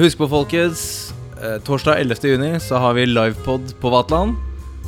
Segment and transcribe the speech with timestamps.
[0.00, 1.12] Husk på, folkens.
[1.44, 2.24] eh, Torsdag 11.
[2.24, 4.32] juni så har vi livepod på Vatland.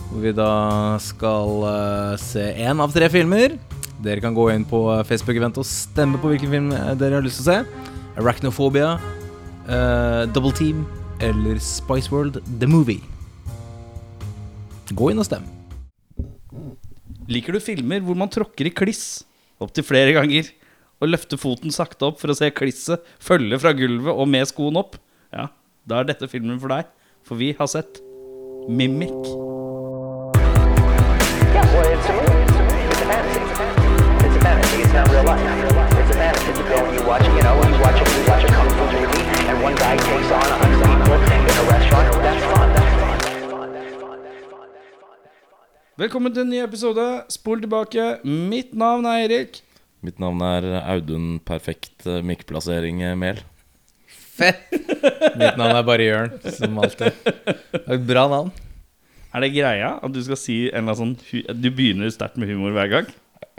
[0.08, 3.58] Hvor vi da skal eh, se én av tre filmer.
[4.00, 7.42] Dere kan gå inn på Facebook-event og stemme på hvilken film eh, dere har lyst
[7.42, 7.58] til å se.
[8.22, 8.94] Arachnophobia,
[9.68, 10.86] eh, Double Team
[11.20, 13.04] eller Spice World The Movie.
[14.96, 15.44] Gå inn og stem.
[17.28, 19.26] Liker du filmer hvor man tråkker i kliss
[19.60, 20.48] opptil flere ganger?
[21.02, 24.76] Og løfter foten sakte opp for å se klisset følge fra gulvet og med skoen
[24.78, 24.94] opp?
[25.34, 25.48] Ja,
[25.82, 26.86] da er dette filmen for deg.
[27.26, 27.98] For vi har sett
[28.70, 29.10] Mimic.
[45.98, 47.10] Velkommen til en ny episode.
[47.30, 48.08] Spol tilbake.
[48.22, 49.64] Mitt navn er Erik.
[50.02, 53.38] Mitt navn er Audun Perfekt eh, mikkplassering eh, Mel.
[54.10, 54.64] Fett!
[55.38, 57.28] Mitt navn er bare Jørn, som alltid.
[58.08, 58.48] Bra navn.
[59.32, 62.50] Er det greia at du skal si en eller annen sånn Du begynner sterkt med
[62.50, 63.12] humor hver gang?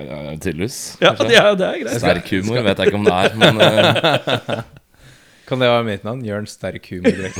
[0.04, 0.98] Ja, Tydeligvis.
[1.00, 1.95] Ja, det er, det er greit.
[2.04, 4.52] Sterk humor vet jeg ikke om det er, men eh,
[5.48, 6.26] Kan det være mitt navn?
[6.28, 7.16] Jørn Sterk Humor?
[7.23, 7.32] det,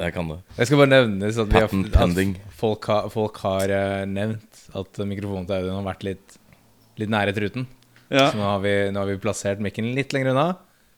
[0.00, 0.36] det kan det.
[0.58, 3.74] Jeg skal bare nevne at, vi har, at folk, har, folk har
[4.08, 6.38] nevnt at mikrofonen til Audun har vært litt,
[7.00, 7.66] litt nære truten.
[8.14, 8.28] Ja.
[8.30, 10.46] Så nå har, vi, nå har vi plassert mikken litt lenger unna,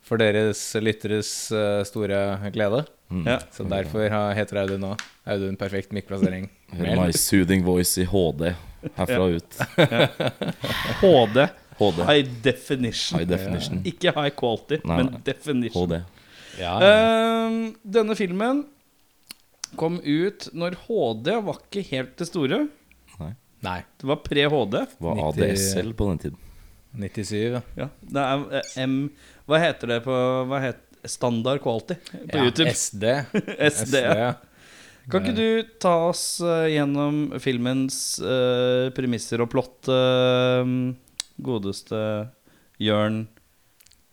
[0.07, 2.21] for deres lytteres eh, store
[2.55, 2.85] glede.
[3.25, 3.41] Ja.
[3.55, 4.89] Så derfor har, heter Audun nå
[5.31, 6.49] Audun Perfekt mikkplassering.
[6.75, 8.51] My soothing voice i HD
[8.95, 9.27] herfra ja.
[9.27, 9.55] ut.
[11.01, 11.49] HD.
[11.79, 12.03] HD.
[12.03, 13.19] High definition.
[13.19, 13.83] High definition.
[13.85, 15.87] Ikke high quality, Nei, men definition.
[15.91, 16.01] HD.
[16.61, 18.65] Ja, Ehm, denne filmen
[19.77, 22.67] kom ut når HD var ikke helt det store.
[23.67, 23.81] Nei.
[23.99, 24.83] Det var pre-HD.
[25.03, 26.43] Var ADSL på den tiden.
[26.97, 27.89] 97, ja.
[28.01, 28.99] Det er eh, M
[29.47, 30.17] Hva heter det på
[30.49, 32.73] hva heter, Standard quality på ja YouTube.
[32.73, 33.05] SD.
[33.71, 33.95] SD.
[34.03, 34.33] ja.
[35.07, 40.67] Kan ikke du ta oss eh, gjennom filmens uh, premisser og plott, uh,
[41.39, 42.01] godeste
[42.83, 43.27] Jørn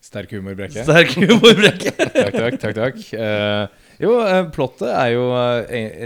[0.04, 0.84] Sterk humorbrekke.
[0.84, 1.96] Sterk humorbrekke?
[1.98, 3.02] takk, takk, takk, takk.
[3.16, 4.14] Uh, jo,
[4.54, 5.24] plottet er jo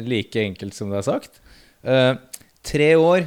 [0.06, 1.42] like enkelt som det er sagt.
[2.68, 3.26] Tre år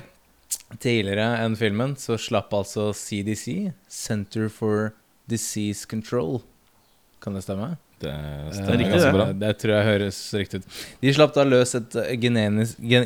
[0.81, 4.93] tidligere enn filmen så slapp altså CDC, Center for
[5.31, 6.41] Disease Control
[7.23, 7.77] Kan det stemme?
[8.01, 9.13] Det Eh, stemmer riktig, ganske det.
[9.13, 9.25] bra.
[9.43, 10.77] Det tror jeg høres riktig ut.
[11.03, 12.15] De slapp da løs et eh,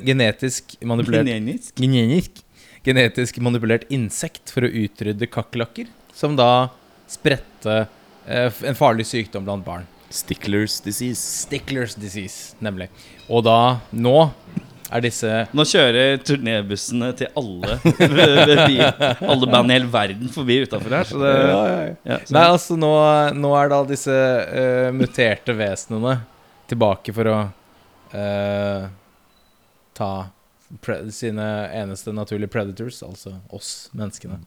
[0.06, 1.72] genetisk manipulert Genenisk.
[1.82, 2.44] Genetisk,
[2.86, 6.68] genetisk manipulert insekt for å utrydde kakerlakker, som da
[7.10, 7.88] spredte
[8.28, 9.88] eh, en farlig sykdom blant barn.
[10.14, 11.18] Sticklers disease.
[11.42, 12.86] Sticklers disease, nemlig.
[13.26, 14.14] Og da, nå,
[14.94, 17.78] er disse Nå kjører turnébussene til alle
[19.32, 21.08] Alle band i hele verden forbi utafor her.
[21.08, 21.32] Så det,
[22.06, 22.92] ja, så, Nei, altså, nå,
[23.38, 26.18] nå er da disse uh, muterte vesenene
[26.70, 27.38] tilbake for å
[28.14, 28.86] uh,
[29.98, 30.12] ta
[31.14, 34.40] sine eneste naturlige predators, altså oss menneskene.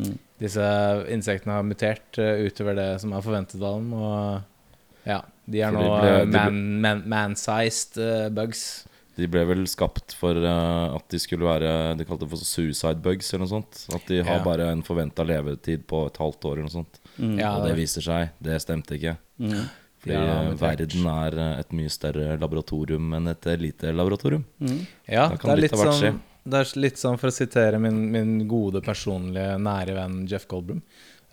[0.00, 0.14] Mm.
[0.40, 0.64] Disse
[1.12, 5.74] insektene har mutert uh, utover det som er forventet av dem, og ja, de er
[5.74, 8.84] nå ble- man, man, man-sized eh, bugs.
[9.20, 13.02] De ble vel skapt for uh, at de skulle være De kalte det for suicide
[13.04, 13.82] bugs eller noe sånt.
[13.94, 14.44] At de har Ja.
[14.46, 17.00] bare en forventa levetid på et halvt år eller noe sånt.
[17.18, 19.16] mm, Ja, Og det viser seg, det stemte ikke.
[19.38, 19.68] mm.
[20.00, 24.44] Fordi Ja, eh, verden er eh, et mye større laboratorium enn et lite laboratorium.
[24.60, 24.86] Mm.
[25.06, 28.48] Ja, det er litt litt sånn Det er litt sånn, for å sitere min, min
[28.48, 30.80] gode, personlige, nære venn Jeff Goldblum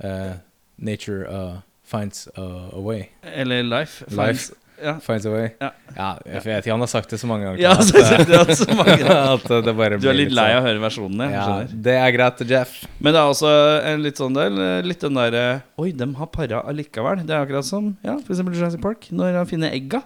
[0.04, 0.34] uh,
[0.78, 2.42] Nature uh, finds a,
[2.74, 3.10] a way.
[3.24, 4.04] Eller Life.
[4.12, 4.52] Life.
[4.78, 4.94] Ja.
[5.02, 5.48] Finds a way.
[5.60, 5.72] Ja.
[5.96, 7.62] Ja, jeg vet ikke, han har sagt det så mange ganger.
[7.62, 8.98] Ja, at, det så mange.
[9.34, 10.58] at det bare Du er blir litt lei sånn.
[10.60, 11.30] av å høre versjonene?
[11.34, 11.76] Ja, skjønner.
[11.88, 12.76] det er greit, Jeff.
[13.00, 13.54] Men det er også
[13.92, 15.46] en litt sånn del eh, Litt den derre
[15.82, 17.24] Oi, dem har para allikevel.
[17.26, 19.10] Det er akkurat som ja, eksempel Jurassic Park.
[19.10, 20.04] Når han finner egga.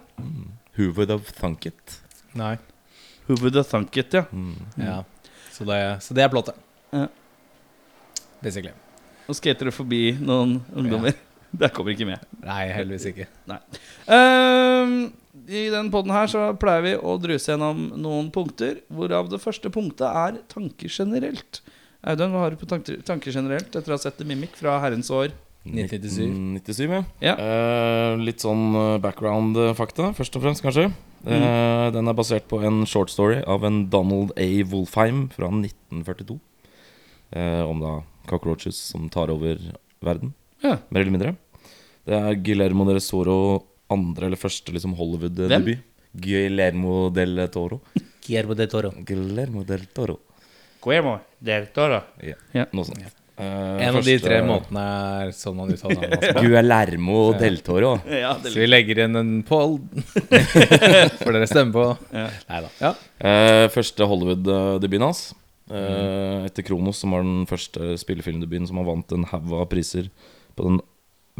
[0.78, 1.98] Who would have thunk it?
[2.38, 2.54] Nei.
[3.26, 4.24] Who would have thunk it, ja.
[4.32, 4.54] Mm.
[4.80, 5.02] Ja.
[5.52, 6.56] Så, det, så det er plottet.
[6.96, 7.10] Ja.
[8.42, 8.72] Basically.
[9.28, 11.14] Og skater du forbi noen ungdommer.
[11.60, 12.22] Det kommer ikke med.
[12.46, 13.26] Nei, heldigvis ikke.
[14.08, 14.94] Ehm,
[15.48, 19.70] I den podden her så pleier vi å druse gjennom noen punkter, hvorav det første
[19.72, 21.60] punktet er tanker generelt.
[22.02, 24.78] Audun, hva har du på tanker, tanker generelt etter å ha sett The Mimic fra
[24.82, 25.30] herrens år?
[25.62, 26.24] 1997.
[26.66, 27.02] 97, ja.
[27.22, 27.34] Ja.
[27.38, 30.88] Eh, litt sånn eh, background-fakta, først og fremst, kanskje.
[31.22, 31.36] Mm.
[31.36, 34.48] Eh, den er basert på en short story av en Donald A.
[34.72, 36.40] Wolfheim fra 1942.
[37.38, 37.92] eh, om da
[38.28, 39.60] cockroaches som tar over
[40.02, 40.76] verden, Ja.
[40.90, 41.36] mer eller mindre.
[42.06, 43.38] Det er Guillermo del Toro
[43.92, 45.78] andre eller første liksom Hollywood-debut.
[46.18, 47.80] Guillermo del Toro.
[48.26, 48.92] Guillermo del Toro.
[49.06, 50.18] Guillermo del Toro.
[50.82, 52.02] Guillermo del Toro.
[52.22, 52.66] Ja, Ja.
[52.72, 53.02] noe sånt.
[53.38, 53.44] Eh,
[53.86, 54.82] En av de tre måtene
[55.24, 57.94] er sånn man uttaler navnet Guillermo del Toro.
[58.06, 59.78] Ja, Så vi legger inn en poll.
[61.22, 61.86] For dere stemmer på.
[62.12, 62.26] Ja.
[62.50, 62.72] Nei da.
[62.82, 62.92] Ja.
[63.22, 65.22] Uh, første Hollywood-debuten hans.
[65.72, 70.10] Eh, etter Kronos, som var den første spillefilmdebuten som han vant en haug av priser
[70.56, 70.80] på den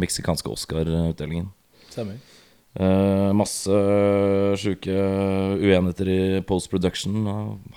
[0.00, 1.50] meksikanske Oscar-utdelingen.
[1.92, 2.20] Stemmer.
[2.72, 3.76] Eh, masse
[4.56, 4.94] sjuke
[5.60, 7.26] uenigheter i post-production.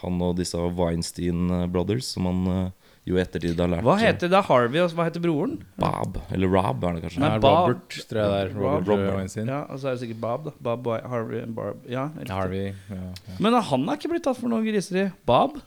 [0.02, 2.70] Han og disse Weinstein Brothers, som han eh,
[3.06, 4.40] jo i ettertid har lært Hva heter det?
[4.48, 5.60] Harvey, og hva heter broren?
[5.78, 7.22] Bob, eller Rob, er det kanskje?
[7.22, 8.54] Nei, Robert, tror jeg det er.
[8.56, 9.12] Robert, Robert.
[9.20, 9.52] Weinstein.
[9.52, 10.56] Ja, og så er det sikkert Bob, da.
[10.70, 11.84] Bob, Harvey og Barb.
[11.92, 12.08] Ja.
[12.32, 12.72] Harvey.
[12.90, 13.36] Ja, ja.
[13.44, 15.10] Men han er ikke blitt tatt for noe griseri.
[15.30, 15.60] Bob?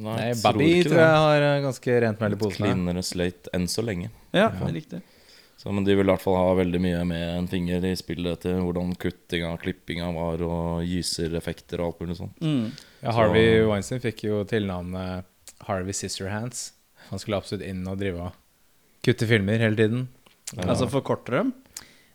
[0.00, 2.58] Nei, Nei, tror tror jeg har eh, ganske rent mel i posen.
[2.64, 4.10] Cleanere slate enn så lenge.
[4.32, 4.68] Ja, Ja.
[4.72, 5.02] riktig.
[5.60, 8.40] Så, men de vil i hvert fall ha veldig mye med en finger i spillet
[8.46, 12.38] til hvordan kuttinga, klippinga var, og gysereffekter og alt mulig sånt.
[12.40, 12.70] Mm.
[13.02, 15.26] Ja, Harvey Weinstein fikk jo tilnavnet
[15.68, 16.70] Harvey Sisterhands.
[17.10, 18.38] Han skulle absolutt inn og drive og
[19.04, 20.06] kutte filmer hele tiden.
[20.64, 21.52] Altså forkorte dem?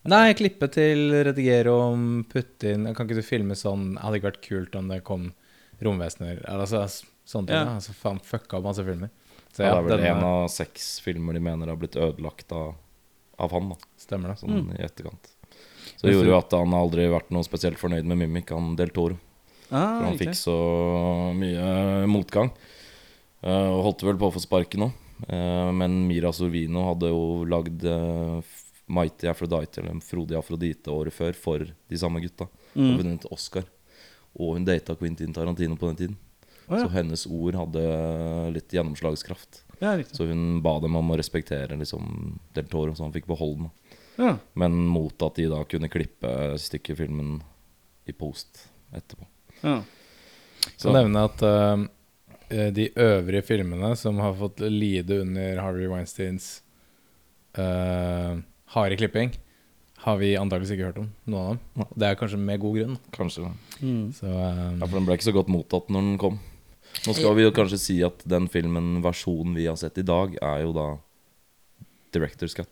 [0.09, 4.43] Nei, klippe til, redigere om, putte inn Kan ikke du filme sånn hadde ikke vært
[4.45, 5.31] kult om det kom
[5.81, 6.83] romvesener eller Altså
[7.25, 7.55] sånne ting.
[7.55, 7.75] Ja.
[7.75, 9.09] Altså faen fucka masse filmer.
[9.55, 11.77] Så Ja, ja, det er vel én en eh, av seks filmer de mener har
[11.79, 12.75] blitt ødelagt av,
[13.39, 14.37] av han, da, stemmer det.
[14.41, 14.73] sånn Mm.
[14.79, 15.31] i etterkant.
[15.97, 18.89] Så det gjorde jo at han aldri vært noe spesielt fornøyd med Mimic, han Del
[18.89, 19.17] Toro.
[19.71, 20.55] Ah, For han fikk så
[21.33, 22.51] mye motgang.
[23.43, 24.91] eh, Og holdt vel på å få sparken nå.
[25.29, 28.41] Eh, Men Mira Sorvino hadde jo lagd eh,
[28.87, 32.43] Mighty Aphrodite, eller Frodig Afrodite, året før for de samme gutta.
[32.75, 32.97] Og Mm.
[32.99, 33.63] vunnet Oscar.
[34.37, 36.17] Og hun data Quentin Tarantino på den tiden.
[36.65, 36.81] Å, ja.
[36.81, 37.85] Så hennes ord hadde
[38.55, 39.63] litt gjennomslagskraft.
[39.81, 39.97] ja.
[40.11, 43.73] Så hun ba dem om å respektere liksom, Del Toro, så han fikk beholde den.
[44.15, 44.37] Ja.
[44.53, 46.31] Men mot at de da kunne klippe
[46.61, 47.37] stykket filmen
[48.07, 49.27] i post etterpå.
[49.61, 49.81] Ja.
[50.77, 51.83] Så nevne at uh,
[52.49, 56.61] de øvrige filmene som har fått lide under Harvey Weinsteins
[57.59, 58.39] uh,
[58.73, 59.35] harde klipping,
[60.05, 61.11] har vi antakeligvis ikke hørt om.
[61.29, 61.93] Noen av dem.
[61.95, 62.99] Det er kanskje med god grunn.
[63.15, 63.51] Kanskje
[63.81, 64.13] Mm.
[64.15, 66.37] Så uh, Ja, for den ble ikke så godt mottatt når den kom.
[67.05, 70.37] Nå skal vi jo kanskje si at den filmen, versjonen vi har sett i dag,
[70.41, 70.87] er jo da
[72.15, 72.69] Director's Cut.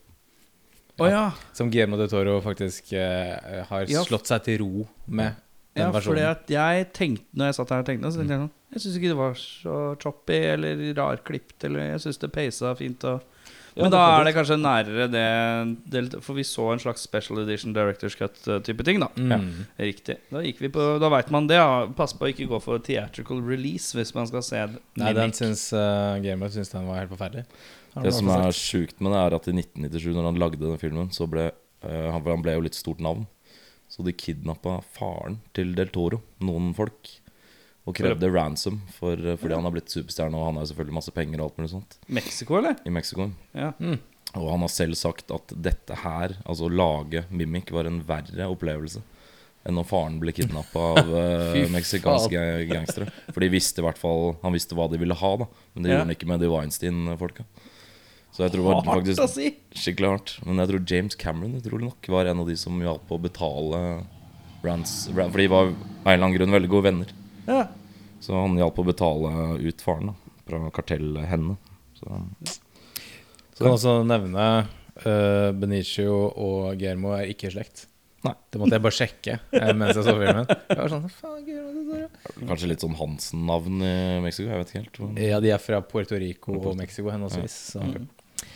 [1.02, 1.32] Oh, ja.
[1.58, 4.04] Som Guillermo de Toro faktisk eh, har Ja.
[4.06, 5.34] slått seg til ro med
[5.74, 6.30] den Ja, fordi versjonen.
[6.30, 8.98] at jeg tenkte Når jeg satt her og tenkte, så tenkte jeg sånn Jeg syns
[9.00, 13.04] ikke det var så choppy eller rarklipt, eller jeg syns det peisa fint.
[13.10, 13.22] Og,
[13.76, 15.24] men da er det kanskje nærere det,
[15.90, 19.10] det For vi så en slags special edition director's cut-type ting, da.
[19.18, 19.66] Mm.
[19.82, 20.20] Riktig.
[20.30, 21.58] Da gikk vi på Da veit man det.
[21.58, 21.88] Ja.
[21.98, 24.62] Pass på å ikke gå for theatrical release hvis man skal se
[25.00, 27.48] Nei, den syns uh, Gamer syns den var helt forferdelig.
[27.94, 30.82] Har Det som er sjukt med det, er at i 1997, når han lagde den
[30.82, 33.26] filmen, så ble uh, han, han ble jo litt stort navn.
[33.90, 37.10] Så de kidnappa faren til Del Toro, noen folk,
[37.86, 41.12] og krevde ransom for, eh, fordi han har blitt superstjerne, og han har selvfølgelig masse
[41.12, 42.78] penger og alt mulig sånt Mexico, eller?
[42.86, 43.30] i Mexico.
[43.54, 43.74] Ja.
[44.36, 48.48] Og han har selv sagt at dette her, altså å lage Mimic, var en verre
[48.50, 49.04] opplevelse
[49.66, 51.12] enn når faren ble kidnappa av
[51.54, 53.06] Fy meksikanske gangstere.
[53.32, 55.46] For de visste i hvert fall Han visste hva de ville ha, da.
[55.74, 55.96] Men det Ja.
[55.96, 57.46] gjorde han ikke med de Weinstein-folka.
[58.34, 59.54] Så jeg tror det var å faktisk si!
[59.78, 60.34] skikkelig hardt.
[60.46, 64.06] Men jeg tror James Cameron utrolig nok var en av de som hjalp å betale
[64.66, 65.78] Rans Ran- For de var av en
[66.08, 67.14] eller annen grunn veldig gode venner.
[67.48, 67.68] Ja.
[68.24, 70.16] Så han hjalp å betale ut faren da
[70.48, 71.56] fra kartellet henne.
[71.98, 72.08] Så
[73.58, 74.46] Kan også nevne
[75.06, 77.86] uh, Benicio og Guillermo er ikke i slekt.
[78.24, 78.34] Nei.
[78.52, 80.46] Det måtte jeg bare sjekke eh, mens jeg så filmen.
[80.48, 81.74] Jeg var sånn, faen, Guillermo
[82.48, 84.48] kanskje litt sånn Hansen-navn i Mexico.
[84.48, 85.00] Jeg vet ikke helt.
[85.02, 87.58] hvor- Ja, de er fra Puerto Rico og Mexico henholdsvis.
[87.76, 87.84] Så.
[87.84, 88.08] Mm.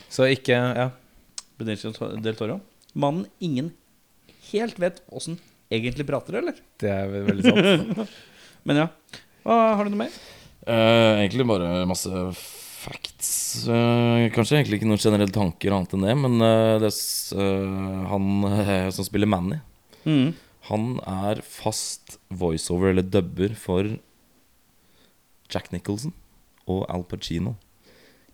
[0.09, 0.89] så ikke Ja.
[1.57, 1.91] Benicio
[2.21, 2.61] del Toro.
[2.93, 3.73] Mannen ingen
[4.51, 5.37] helt vet åssen
[5.71, 6.55] egentlig prater, eller?
[6.79, 8.09] Det er veldig sant.
[8.67, 8.87] Men ja.
[9.47, 10.15] Hva, har du noe mer?
[10.67, 13.29] Eh, egentlig bare masse facts.
[13.71, 16.91] Eh, kanskje egentlig ikke noen generelle tanker annet enn det, men eh, det,
[17.39, 19.61] eh, han eh, som spiller Manny,
[20.07, 20.29] Mm.
[20.69, 23.89] han er fast voiceover eller dubber for
[25.51, 26.13] Jack Nicholson
[26.67, 27.55] og Al Pacino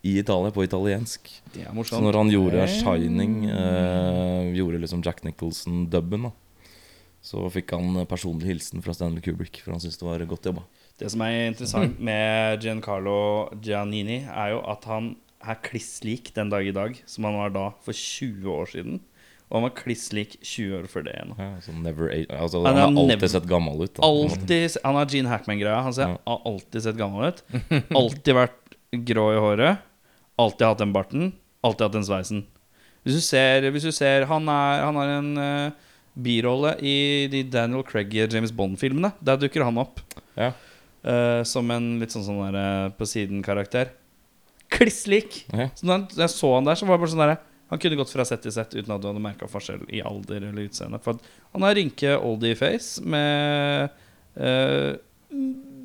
[0.03, 1.29] i Italia, på italiensk.
[1.53, 6.31] Det er Så når han gjorde Shining, eh, gjorde liksom Jack Nicholson-dubben, da,
[7.23, 10.65] så fikk han personlig hilsen fra Stanley Kubrick, for han syntes det var godt jobba.
[10.99, 13.15] Det som er interessant med Giancarlo
[13.63, 15.13] Giannini, er jo at han
[15.43, 18.99] er kliss lik den dag i dag som han var da for 20 år siden.
[19.51, 21.33] Og han var kliss lik 20 år før det igjen.
[21.37, 23.99] Ja, så altså, Han har alltid never- sett gammel ut.
[24.01, 25.81] Alltid, han har Gene Hackman-greia.
[25.83, 26.17] Han ser, Ja.
[26.25, 27.43] har alltid sett gammel ut.
[27.93, 29.77] Alltid vært grå i håret.
[30.39, 31.33] Alltid hatt den barten.
[31.63, 32.45] Alltid hatt den sveisen.
[33.05, 35.71] Hvis du ser, hvis du ser Han, er, han har en eh,
[36.13, 39.13] birolle i de Daniel Craig James Bond-filmene.
[39.23, 40.01] Der dukker han opp
[40.37, 40.53] Ja.
[41.03, 43.89] Uh, som en litt sånn, sånn der, eh, på siden-karakter.
[44.71, 45.41] kliss lik.
[45.51, 45.67] Ja.
[45.75, 47.39] Så når jeg så han der, så var det bare sånn derre
[47.69, 50.43] Han kunne gått fra sett til sett uten at du hadde merka forskjell i alder
[50.45, 50.99] eller utseende.
[51.01, 53.89] For at han har rynke oldie face med
[54.37, 54.93] uh,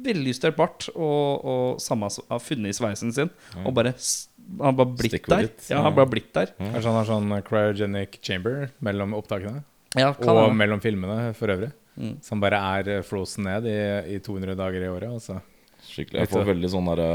[0.05, 3.31] veljustert bart og, og samme har funnet i sveisen sin.
[3.65, 5.49] Og bare Han har bare blitt der.
[5.69, 6.53] Ja, han har bare blitt der.
[6.59, 9.65] Kanskje han har sånn cryogenic chamber mellom opptakene?
[9.97, 10.57] Ja, Og han.
[10.59, 11.71] mellom filmene for øvrig.
[11.99, 12.17] Mm.
[12.23, 13.79] Som bare er eh, frozen ned i,
[14.15, 15.11] i 200 dager i året.
[15.17, 15.41] Altså.
[15.89, 16.21] Skikkelig.
[16.25, 17.07] Jeg får veldig sånn derre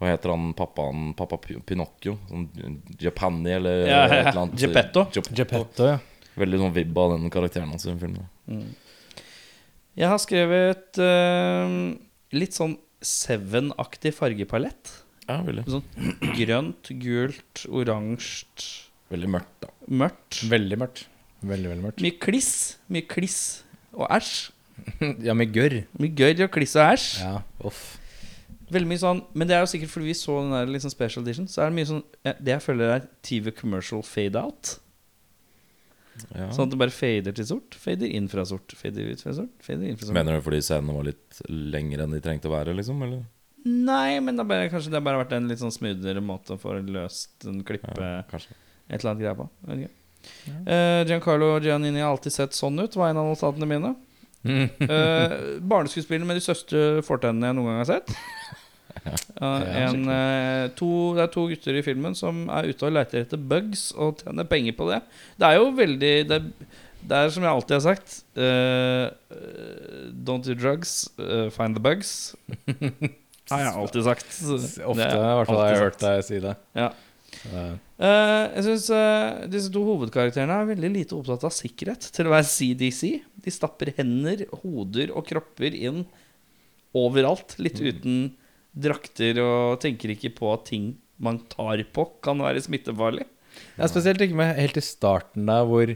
[0.00, 1.10] Hva heter han pappaen?
[1.18, 2.14] Pappa Pinocchio?
[2.30, 2.46] Sånn
[3.02, 4.20] Japani eller Ja, ja, ja.
[4.22, 4.60] et eller annet.
[4.62, 5.04] Geppetto.
[5.36, 5.90] Geppetto.
[5.92, 5.98] ja.
[6.40, 8.70] Veldig sånn vibb av den karakteren hans i den filmen.
[9.98, 11.74] Jeg har skrevet uh,
[12.32, 14.90] litt sånn Seven-aktig fargepalett.
[15.28, 15.62] Ja, veldig.
[15.72, 18.46] Sånn grønt, gult, oransje,
[19.10, 19.70] Veldig mørkt, da.
[19.90, 20.40] mørkt.
[20.50, 21.04] Veldig mørkt.
[21.40, 22.02] Veldig, veldig mørkt.
[22.04, 22.52] Mye kliss.
[22.92, 23.38] Mye kliss
[23.96, 24.34] og æsj.
[25.26, 25.80] Ja, mye gørr.
[26.00, 27.08] Mye gørr og kliss og æsj.
[27.24, 27.80] Ja, off.
[28.70, 31.24] Veldig mye sånn Men det er jo sikkert fordi vi så den der liksom special
[31.26, 31.48] edition.
[31.50, 34.76] Så er det mye sånn Det jeg føler er TV commercial fade out.
[36.36, 36.50] Ja.
[36.52, 37.76] Sånn at det bare fader til sort.
[37.80, 38.72] Fader inn fra sort.
[38.76, 39.52] Fader ut fra sort.
[39.64, 40.16] Fader inn fra sort.
[40.16, 43.00] Mener du fordi scenene var litt lengre enn de trengte å være, liksom?
[43.06, 43.22] Eller?
[43.64, 46.60] Nei, men det bare, kanskje det har bare vært en litt sånn smoothere måte å
[46.60, 49.48] få løst en klippe Ja, et eller annet greie på.
[50.66, 53.94] Eh, Giancarlo Giannini har alltid sett sånn ut, var en av notatene mine.
[54.40, 58.14] Uh, barneskuespiller med de største fortennene jeg noen gang har sett.
[59.40, 60.86] Uh, en, uh, to,
[61.16, 64.44] det er to gutter i filmen som er ute og leter etter bugs og tjener
[64.50, 64.98] penger på det.
[65.40, 66.40] Det er jo veldig Det,
[67.00, 71.82] det er som jeg alltid har sagt eh, eh, Don't do drugs, eh, find the
[71.82, 72.34] bugs.
[73.50, 74.26] Har jeg alltid sagt.
[74.84, 76.52] Ofte, i er hvert fall har jeg hørt deg si det.
[76.78, 76.92] Ja.
[77.50, 78.88] Eh, jeg syns
[79.52, 83.02] disse to hovedkarakterene er veldig lite opptatt av sikkerhet til å være CDC.
[83.44, 86.04] De stapper hender, hoder og kropper inn
[86.96, 87.56] overalt.
[87.62, 88.32] Litt uten
[88.76, 93.26] drakter og tenker ikke på at ting man tar på, kan være smittefarlig.
[93.76, 95.92] Ja, spesielt ikke med helt i starten der, hvor,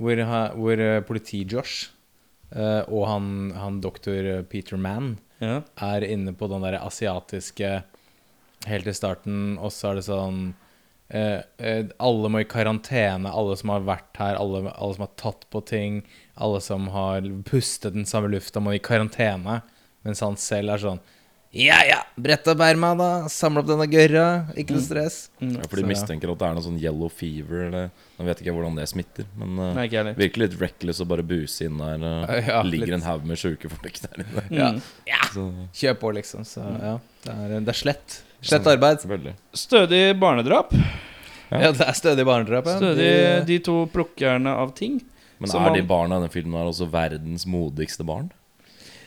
[0.00, 0.24] hvor,
[0.58, 1.88] hvor eh, politi-Josh
[2.52, 5.62] uh, og han, han doktor Peter Mann Ja.
[5.78, 7.70] er inne på den der asiatiske
[8.66, 10.67] helt i starten, og så er det sånn eh, eh,
[11.08, 15.62] Alle må i karantene, alle som har vært her, alle, alle som har tatt på
[15.64, 16.02] ting,
[16.36, 19.62] alle som har pustet den samme lufta, må i karantene.
[20.06, 21.00] Mens han selv er sånn
[21.56, 23.08] Ja, ja, brett opp erma, da.
[23.32, 24.26] Samle opp denne gørra.
[24.52, 25.16] Ikke noe stress.
[25.40, 25.88] Ja, for de Så, ja.
[25.94, 27.62] mistenker at det er noe sånn yellow fever.
[27.70, 27.88] Eller,
[28.18, 31.08] nå vet ikke jeg hvordan det smitter, men uh, Nei, ikke jeg litt reckless å
[31.08, 32.04] bare buse inn der.
[32.04, 32.98] Uh, Ja, ligger litt.
[33.00, 34.44] en haug med sjuke folk der inne.
[34.52, 34.70] Ja.
[35.08, 35.22] ja.
[35.72, 36.44] Kjør på, liksom.
[36.48, 38.20] Så ja, det er, det er slett.
[38.40, 39.04] Slett arbeid.
[39.04, 39.34] veldig.
[39.54, 40.72] Stødig barnedrap.
[41.50, 42.66] Ja, det er stødig barnedrap.
[42.66, 42.76] Ja.
[42.78, 45.00] Stødig De- de to plukkerne av ting.
[45.38, 48.30] Men er de barna i den filmen her også verdens modigste barn?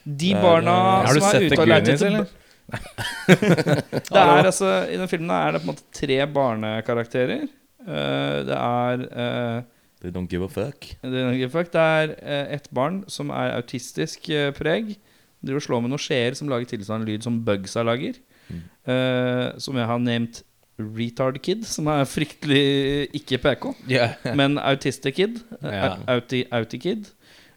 [0.06, 2.30] De barna er, eh, Har du som er sett ute og leter etter?
[3.28, 7.48] Det er altså I den filmen er det på en måte tre barnekarakterer.
[7.82, 9.64] Uh, det er uh,
[10.02, 10.88] They don't give a fuck.
[11.02, 11.72] Det er, noe fuck.
[11.74, 14.96] det er uh, et barn som er autistisk uh, preg.
[15.42, 18.18] Driver og slår med noen skjeer som lager tilsvarende lyd som bugsa lager.
[18.52, 18.62] Mm.
[18.92, 20.42] Eh, som jeg har nevnt
[20.82, 23.72] Retard Kid, som er fryktelig ikke PK.
[23.90, 24.16] yeah.
[24.38, 25.42] Men Autistic Kid.
[25.62, 25.98] Ja.
[26.10, 27.12] Auti, Auti-Kid.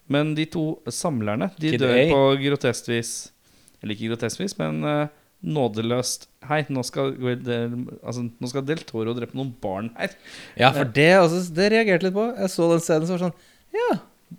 [0.07, 2.03] Men de to samlerne De Kid dør A.
[2.11, 3.13] på grotesk vis.
[3.81, 5.07] Eller ikke grotesk vis, men uh,
[5.45, 6.27] nådeløst.
[6.45, 10.13] Hei, nå skal, altså, nå skal Del Toro drepe noen barn her.
[10.57, 12.27] ja, for det, altså, det reagerte litt på.
[12.37, 13.39] Jeg så den scenen som var sånn
[13.75, 13.89] Ja,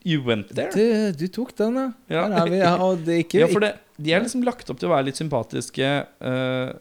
[0.04, 0.70] You went there.
[0.74, 1.86] du, du tok den, ja.
[2.10, 2.24] Ja.
[2.28, 2.58] Her er vi.
[2.58, 5.06] Ja, og det ikke, Ja, for det, de er liksom lagt opp til å være
[5.08, 5.90] litt sympatiske,
[6.20, 6.72] uh,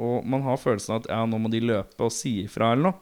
[0.00, 2.90] og man har følelsen av at ja, nå må de løpe og si ifra eller
[2.90, 3.00] noe.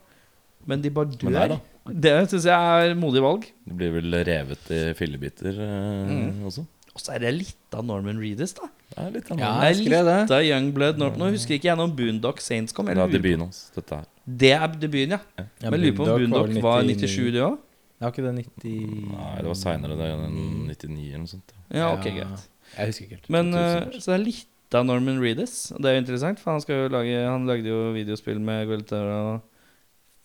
[0.68, 1.56] Men de bare dør.
[1.56, 1.58] da.
[1.90, 3.46] Det syns jeg er modig valg.
[3.66, 6.44] De blir vel revet i fillebiter uh, Mm.
[6.48, 6.64] også.
[6.92, 8.66] Og så er det litt av Norman Reedus, da.
[8.92, 10.98] Det er litt av Ja, det jeg er litt av Youngblood.
[11.00, 11.22] Norman.
[11.22, 12.90] nå husker ikke jeg når Boondock Saints kom.
[12.90, 14.08] Det er debuten hans, dette her.
[14.28, 15.46] Det er debuten, ja.
[15.64, 17.56] Ja, Men lurer på om Boondock Boondock var 97, det òg?
[18.02, 20.08] Ja, ikke det 90 Nei, det var seinere, det.
[20.10, 21.52] er 99 eller noe sånt.
[21.70, 22.48] Ja, ok, greit.
[22.72, 23.28] Jeg husker ikke helt.
[23.30, 25.54] Men 2000 eh, Så det er litt av Norman Reedus.
[25.76, 29.20] Det er jo interessant, for han, skal jo lage, han lagde jo videospill med Gueltera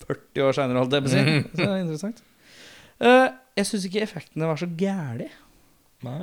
[0.07, 1.37] 40 år seinere, holdt jeg på å si.
[1.53, 2.23] Så det er interessant.
[2.97, 3.27] Eh,
[3.59, 5.29] jeg syns ikke effektene var så gæli,
[6.05, 6.21] Nei.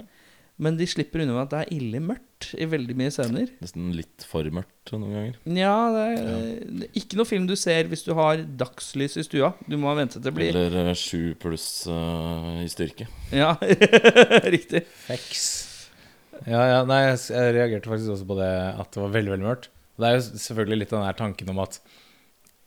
[0.62, 3.48] Men de slipper unna med at det er ille mørkt i veldig mye scener.
[3.64, 5.36] Nesten litt for mørkt noen ganger.
[5.58, 6.20] Ja, det er,
[6.68, 9.50] det er ikke noe film du ser hvis du har dagslys i stua.
[9.66, 13.08] Du må vente til det blir Eller eh, sju pluss uh, i styrke.
[13.34, 13.54] Ja,
[14.54, 14.84] riktig.
[15.08, 15.44] Feks.
[16.46, 19.48] Ja, ja, nei, jeg, jeg reagerte faktisk også på det at det var veldig, veldig
[19.48, 19.70] mørkt.
[19.98, 21.80] Det er jo selvfølgelig litt den her tanken om at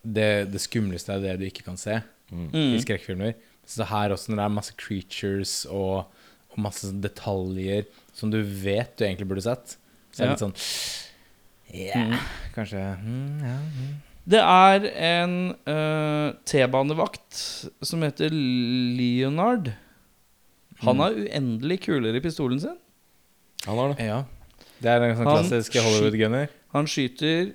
[0.08, 2.50] det, det skumleste er det du ikke kan se Mm.
[2.51, 2.79] i Mm.
[2.84, 3.36] skrekkfilmer.
[3.63, 6.10] Så her også, når det er masse creatures og,
[6.58, 7.86] og masse sånn detaljer
[8.18, 9.78] som du vet du egentlig burde sett,
[10.12, 10.58] så det er litt sånn
[11.78, 13.96] yeah, kanskje mm, ja, mm.
[14.28, 15.36] Det er en
[15.70, 17.38] uh, T-banevakt
[17.88, 19.70] som heter Leonard.
[20.84, 22.76] Han har uendelig kuler i pistolen sin.
[23.64, 24.10] Han har det.
[24.10, 24.18] ja.
[24.84, 26.52] Det er en sånn Han klassisk Hollywood-gunner.
[26.76, 27.54] Han skyter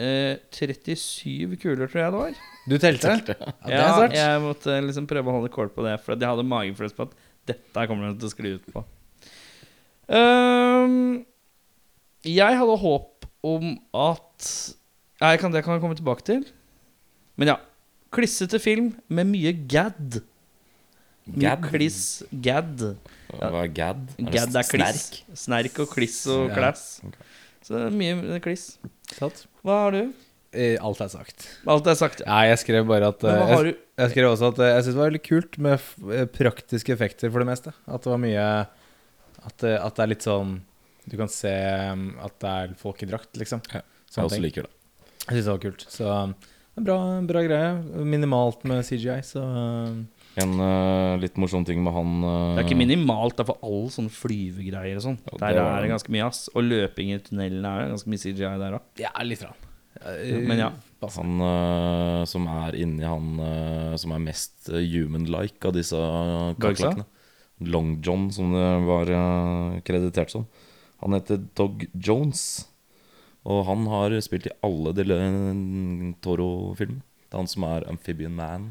[0.00, 2.40] uh, 37 kuler, tror jeg det var.
[2.66, 3.12] Du telte?
[3.12, 6.32] Ja, det er Ja, jeg måtte liksom prøve å holde kål på det, for jeg
[6.32, 7.14] hadde magefølelse på at
[7.46, 8.82] dette kommer den til å skli ut på.
[10.06, 11.24] Um,
[12.26, 14.50] jeg hadde håp om at
[15.16, 16.44] Nei, kan, Det kan jeg komme tilbake til.
[17.40, 17.56] Men ja.
[18.14, 20.20] Klissete film med mye gadd.
[21.26, 21.64] Mye Gadd?
[21.72, 22.00] Kliss.
[22.30, 22.84] Gadd.
[23.32, 24.04] Hva er gad?
[24.30, 25.22] gad er kliss.
[25.34, 26.54] Snerk og kliss og Ja.
[26.54, 26.84] klass.
[27.64, 28.78] Så det er mye kliss.
[29.18, 30.12] Hva har du?
[30.52, 31.48] Eh, Alt er sagt.
[31.66, 32.28] Alt er sagt, ja.
[32.30, 33.74] Nei, jeg skrev bare at Men eh, hva har du?
[33.96, 35.86] Jeg skrev også at eh, jeg syns det var veldig kult med
[36.16, 37.72] eh, praktiske effekter for det meste.
[37.88, 38.46] At det var mye
[39.46, 40.56] At, det- at det er litt sånn
[41.06, 41.52] Du kan se
[41.92, 43.60] um, at det er folk i drakt, liksom.
[43.72, 43.80] Ja,
[44.16, 44.72] Jeg også liker det.
[45.26, 45.84] Jeg synes det var kult.
[45.92, 46.32] Så um,
[46.74, 46.96] det er bra,
[47.30, 47.68] bra greie.
[48.04, 50.00] Minimalt med CGI, så um,
[50.36, 53.62] En uh, litt morsom ting med han uh, Det er ikke minimalt, det er for
[53.64, 55.16] alle sånne flyvegreier og sånn.
[55.30, 56.42] Ja, der det er det ganske mye, ass.
[56.52, 58.90] Og løping i tunnelen er det ganske mye CGI der òg.
[59.00, 59.46] Ja, litt.
[59.46, 59.65] Rann.
[60.46, 60.70] Men ja.
[61.00, 61.20] Passe.
[61.20, 65.98] Han uh, som er inni han uh, som er mest eh, human-like av disse
[66.62, 67.04] kakerlakkene.
[67.66, 70.46] Long John, som det var uh, kreditert som.
[71.04, 72.66] Han heter Dog Jones.
[73.46, 75.04] Og han har spilt i alle de
[76.24, 77.04] Toro-filmene.
[77.26, 78.66] Det er han som er Amphibian Man.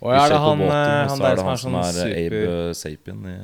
[0.00, 0.70] Og er det han, eh,
[1.08, 3.36] han er der det som han er som sånn er super Abe Sapien i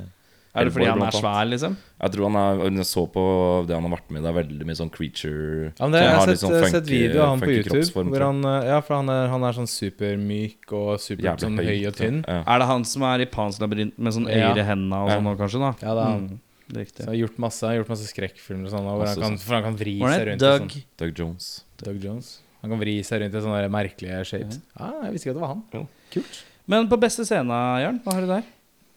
[0.56, 1.76] Er det fordi han er svær, liksom?
[2.00, 3.22] Jeg tror han er Jeg så på
[3.68, 4.22] det han har vært med i.
[4.24, 6.86] Det er veldig mye sånn creature Ja, men det, så jeg har sett, sånn sett
[6.90, 8.08] video av han på YouTube.
[8.10, 11.60] Hvor han, eh, ja, for han er, han er sånn supermyk og super Jævlig sånn
[11.60, 12.18] høy og tynn.
[12.26, 12.40] Ja.
[12.46, 15.16] Er det han som er i Pans labyrint med sånn øyre i hendene og Ja.
[15.20, 15.60] sånn nå, kanskje?
[15.60, 16.26] da Ja, det er han.
[16.26, 17.04] Mm, Så riktig.
[17.04, 19.38] han har gjort masse, gjort masse skrekkfilmer og sånn, hvor han kan, sånn.
[19.46, 20.68] for han kan vri seg rundt Doug?
[20.70, 21.64] sånn Doug Jones.
[21.78, 22.40] Doug Jones.
[22.62, 24.60] Han kan vri seg rundt i sånne merkelige shapes.
[24.78, 25.62] Ja, jeg visste ikke at det var han.
[25.72, 25.86] Ja.
[26.10, 26.42] Kult.
[26.66, 28.42] Men på beste scene, Jørn, hva har du der?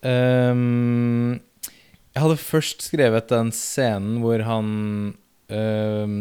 [0.01, 1.39] Ehm,
[2.19, 4.69] jeg hadde først skrevet den scenen hvor han
[5.55, 6.15] øh,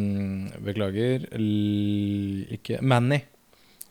[0.63, 1.25] Beklager
[2.55, 3.19] Ikke Manny.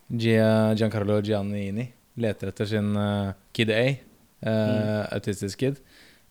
[0.08, 1.84] Gia, Giancarlo Giannini
[2.18, 3.82] leter etter sin uh, Kid A,
[4.40, 5.76] eh, autistisk kid.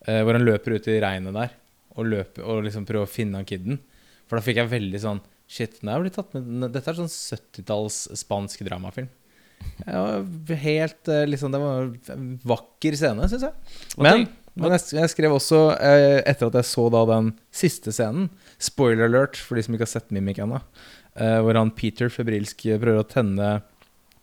[0.07, 1.53] uh, hvor han løper ut i regnet der
[1.93, 3.77] og, løper, og liksom prøver å finne han kiden.
[4.25, 7.13] For da fikk jeg veldig sånn Shit, den er blitt tatt med Dette er sånn
[7.13, 9.07] 70-talls spansk dramafilm.
[9.77, 13.77] Det var helt liksom, Det var en vakker scene, syns jeg.
[14.03, 14.25] Men,
[14.59, 19.05] men jeg, jeg skrev også, eh, etter at jeg så da den siste scenen Spoiler
[19.05, 20.61] alert for de som ikke har sett Mimic ennå.
[21.15, 23.49] eh, hvor han Peter febrilsk prøver å tenne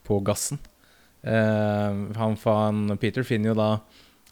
[0.04, 0.58] på gassen.
[1.22, 3.68] Eh, han, han Peter finner jo da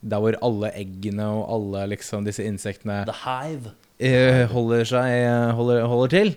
[0.03, 3.71] der hvor alle eggene og alle liksom disse insektene The Hive.
[4.03, 6.33] eh, holder seg holder, holder til.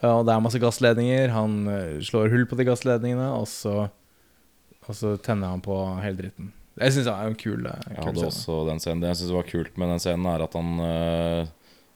[0.00, 1.28] Og det er masse gassledninger.
[1.36, 3.88] Han eh, slår hull på de gassledningene, og så,
[4.88, 6.52] og så tenner han på hele dritten.
[6.80, 8.30] Jeg syns det er en kul, kul Jeg hadde scene.
[8.32, 9.00] også den scenen.
[9.04, 11.46] Det jeg synes var kult med den scenen, er at han øh,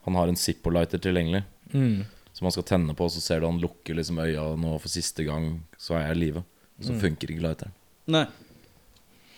[0.06, 1.42] Han har en Zippo-lighter tilgjengelig.
[1.74, 2.04] Mm.
[2.32, 5.24] Som han skal tenne på, så ser du han lukker liksom øya nå for siste
[5.26, 5.64] gang.
[5.76, 6.44] Så er jeg i live.
[6.80, 7.00] Så Mm.
[7.00, 7.72] funker ikke lighteren.
[8.06, 8.24] Nei.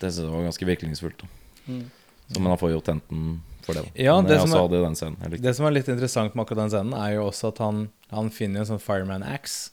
[0.01, 1.23] Det synes jeg var ganske virkningsfullt.
[1.67, 1.91] Mm.
[2.31, 3.83] Så, men han får jo tent den for det.
[3.87, 3.91] Da.
[4.05, 5.41] Ja, men det jeg som er- det den scenen.
[5.43, 8.31] Det som er litt interessant med akkurat den scenen, er jo også at han, han
[8.31, 9.71] finner en sånn fireman axe.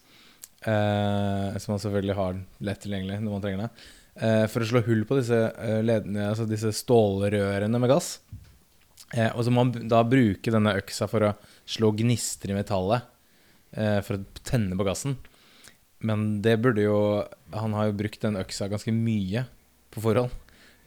[0.65, 3.69] Eh, som han selvfølgelig har lett tilgjengelig når man trenger det.
[4.17, 8.15] Eh, for å slå hull på disse, eh, ledene, altså disse stålrørene med gass.
[9.13, 11.35] Eh, og så må han da bruke denne øksa for å
[11.69, 13.05] slå gnister i metallet.
[13.77, 15.17] Eh, for å tenne på gassen.
[15.99, 17.25] Men det burde jo
[17.57, 19.45] Han har jo brukt den øksa ganske mye
[19.91, 20.29] på forhånd.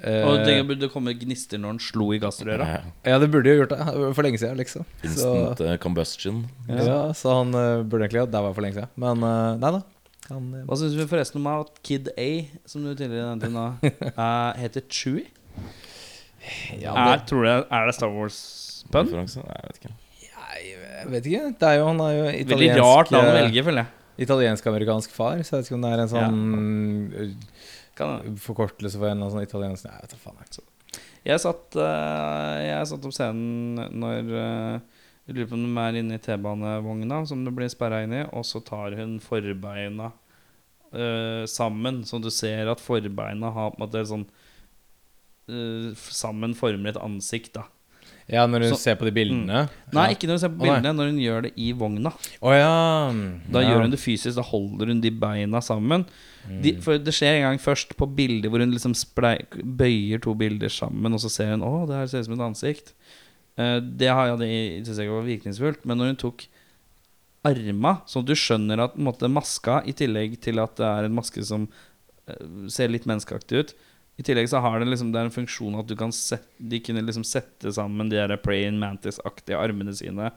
[0.03, 2.67] Eh, Og det burde komme gnister når han slo i gassrøra.
[3.05, 3.81] Ja, det burde jo gjort det
[4.17, 4.85] for lenge siden, liksom.
[5.05, 6.45] Instant så, combustion.
[6.69, 8.93] Ja, så han burde egentlig hatt daua for lenge siden.
[8.97, 9.21] Men
[9.61, 9.83] nei da.
[10.31, 12.31] Han, eh, Hva syns vi forresten om at Kid A,
[12.71, 15.27] som du tidligere nevnte nå, uh, heter Chewie?
[16.81, 19.11] ja, Er, det, tror du, er det Star Wars-pønn?
[19.13, 19.95] Jeg vet ikke.
[20.61, 21.43] jeg vet ikke.
[21.61, 23.97] Det er jo, han er jo italiensk Veldig rart navn å eh, velge, føler jeg.
[24.27, 26.41] Italiensk-amerikansk far, så jeg vet ikke om det er en sånn
[28.01, 28.09] ja.
[28.41, 30.41] Forkortelse for en eller annen sånn italiensk Nei, jeg vet da faen.
[30.41, 31.03] jeg.
[31.29, 35.99] jeg satt uh, Jeg satt opp scenen når eh, Jeg lurer på om de er
[36.01, 40.11] inne i T-banevogna som det blir sperra inn i, og så tar hun forbeina
[40.95, 44.25] uh, sammen, så du ser at forbeina har på en måte sånn
[45.51, 47.67] uh, Sammen former et ansikt, da.
[48.31, 49.69] Ja, når hun Så- ser på de bildene?
[49.93, 50.15] Nei, ja.
[50.15, 52.13] ikke når hun ser på bildene, oh, når hun gjør det i vogna.
[52.41, 53.11] Oh, ja.
[53.51, 53.71] Da ja.
[53.73, 56.07] gjør hun det fysisk, da holder hun de beina sammen.
[56.63, 56.81] De, Mm.
[56.83, 60.69] for det skjer en gang først på bildet hvor hun liksom splei, bøyer to bilder
[60.71, 62.95] sammen, og så ser hun å, det her ser ut som et ansikt.
[63.61, 65.85] Eh, det har jeg var virkningsfullt.
[65.85, 66.47] Men når hun tok
[67.47, 70.89] arma, sånn at du skjønner at på en måte, maska, i tillegg til at det
[70.89, 71.69] er en maske som
[72.29, 73.73] eh, ser litt menneskeaktig ut
[74.21, 76.83] I tillegg så har det liksom Det er en funksjon at du kan sette, de
[76.85, 80.29] kunne liksom sette sammen de der praying mantis-aktige armene sine.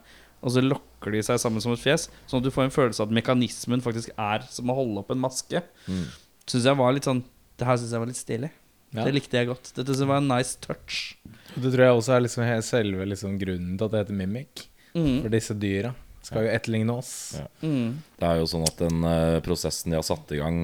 [0.44, 3.04] Og så lokker de seg sammen som et fjes, sånn at du får en følelse
[3.04, 5.60] av at mekanismen faktisk er som å holde opp en maske.
[5.88, 6.06] Mm.
[6.48, 7.22] Synes jeg var litt sånn
[7.56, 8.50] Det her syns jeg var litt stilig.
[8.94, 9.04] Ja.
[9.04, 9.72] Det likte jeg godt.
[9.76, 11.16] Dette var en nice touch.
[11.54, 14.64] Det tror jeg også er liksom selve liksom grunnen til at det heter mimic.
[14.94, 15.92] For disse dyra
[16.24, 17.12] skal jo etterligne oss.
[17.36, 17.46] Ja.
[17.66, 18.00] Mm.
[18.18, 20.60] Det er jo sånn at den uh, prosessen de har satt i gang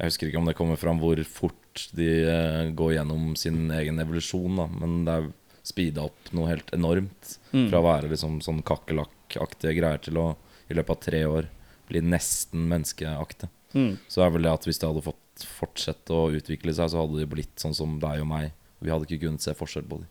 [0.00, 4.00] Jeg husker ikke om det kommer fram hvor fort de uh, går gjennom sin egen
[4.02, 5.28] evolusjon, da, men det er
[5.64, 7.36] speeda opp noe helt enormt.
[7.54, 7.68] Mm.
[7.70, 10.26] Fra å være liksom sånn kakerlakkaktige greier til å
[10.68, 11.48] i løpet av tre år
[11.88, 13.48] bli nesten menneskeaktig.
[13.74, 13.94] Mm.
[14.08, 17.20] Så er vel det at hvis de hadde fått fortsette å utvikle seg, så hadde
[17.20, 18.52] de blitt sånn som deg og meg.
[18.84, 20.06] Vi hadde ikke kunnet se forskjell på dem.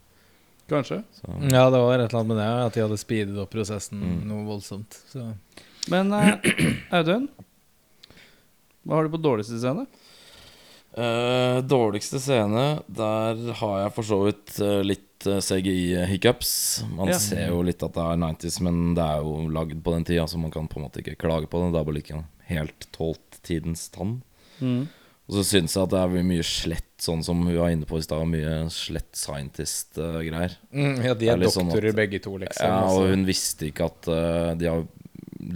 [0.71, 1.01] Kanskje.
[1.13, 3.99] Så, Ja, det var et eller annet med det, at de hadde speedet opp prosessen
[4.01, 4.21] Mm.
[4.29, 4.95] noe voldsomt.
[5.11, 5.25] Så.
[5.91, 6.37] Men uh,
[6.97, 7.27] Audun,
[8.83, 9.85] hva har du på dårligste scene?
[10.93, 16.83] Uh, dårligste scene, der har jeg for så vidt uh, litt CGI-hiccups.
[16.95, 17.17] Man Ja.
[17.19, 20.25] ser jo litt at det er 90s, men det er jo lagd på den tida,
[20.27, 21.71] så man kan på en måte ikke klage på det.
[21.73, 24.21] Det er bare ikke helt tålt tidens tann.
[24.59, 24.87] Mm.
[25.23, 27.99] Og så syns jeg at det er mye slett, sånn som hun var inne på
[27.99, 28.25] i stad.
[28.27, 30.57] Mye slett scientist-greier.
[30.75, 32.67] Mm, ja, de er er, doktorer sånn doktorer at- begge to, liksom.
[32.67, 33.07] Ja, og altså.
[33.13, 34.83] hun visste ikke at uh, de har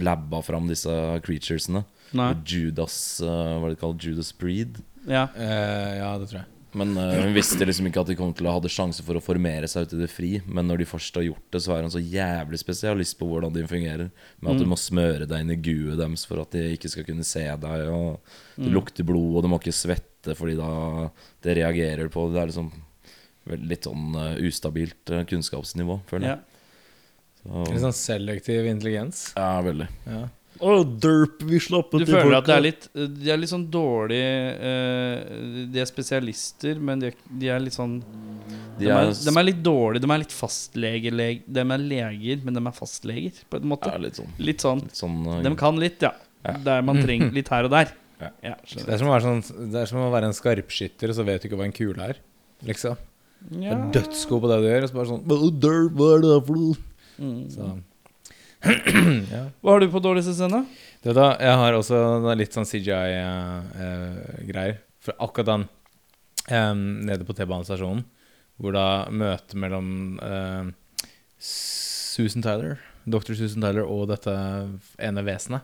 [0.08, 1.84] labba fram disse creaturesene.
[2.16, 2.30] Nei.
[2.48, 4.04] Judas uh, Hva er det kalt?
[4.08, 4.80] Judas Breed.
[5.04, 5.26] Ja.
[5.36, 6.48] Uh, ja, det tror jeg.
[6.76, 9.22] Men uh, hun visste liksom ikke at de kom til å hadde sjanse for å
[9.24, 10.30] formere seg ut i det fri.
[10.46, 13.54] Men når de først har gjort det, så er hun så jævlig spesialist på hvordan
[13.54, 14.10] de fungerer.
[14.40, 14.72] Med at du Mm.
[14.74, 17.88] må smøre deg inn i guet deres for at de ikke skal kunne se deg.
[17.88, 18.20] Og
[18.58, 18.74] det Mm.
[18.74, 21.10] lukter blod, og du må ikke svette fordi da
[21.42, 22.42] det reagerer på det.
[22.42, 22.72] er liksom
[23.48, 26.34] litt sånn eh, ustabilt eh, kunnskapsnivå, føler ja.
[26.36, 26.44] jeg.
[27.48, 29.32] Så, Litt sånn selektiv intelligens.
[29.36, 29.88] ja, veldig.
[30.06, 30.28] Ja.
[30.60, 34.18] Å, derp, vi slapp Du føler at det er litt De er litt sånn dårlig
[34.58, 39.32] uh, De er spesialister, men de er, de er litt sånn de De er, de
[39.34, 40.04] er litt dårlige.
[40.04, 41.16] De er litt fastleger.
[41.46, 43.90] De er leger, men de er fastleger, på en måte.
[44.02, 46.12] litt sånn, Litt sånn litt sånn uh, De kan litt, ja.
[46.46, 46.54] Ja.
[46.70, 47.90] Der man trenger litt her og der.
[48.22, 48.30] Ja.
[48.42, 51.18] Ja, Det, er som å være sånn, det er som å være en skarpskytter, og
[51.18, 52.22] så vet du ikke hva en kule er.
[52.66, 52.96] Liksom.
[53.48, 53.74] Du Ja.
[53.76, 56.46] er dødsgod på det du gjør, og så bare sånn derp, Hva er det der
[56.48, 56.80] for noe?
[57.18, 57.82] Mm.
[58.64, 59.42] Ja.
[59.62, 60.64] Hva har du på dårligste scene?
[61.04, 61.98] Det da, jeg har også
[62.38, 64.74] litt sånn CGI-greier.
[64.74, 65.64] Uh, For akkurat den
[66.50, 68.02] um, nede på T-banestasjonen,
[68.58, 70.66] hvor da møtet mellom uh,
[71.38, 73.34] Susan Tyler, Dr.
[73.38, 74.32] Susan Tyler og dette
[75.00, 75.62] ene vesenet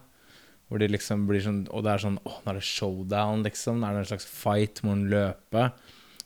[0.71, 3.83] Hvor de liksom blir sånn Og det er sånn Å, nå er det showdown, liksom.
[3.83, 5.67] Nå er det en slags fight, må hun løpe.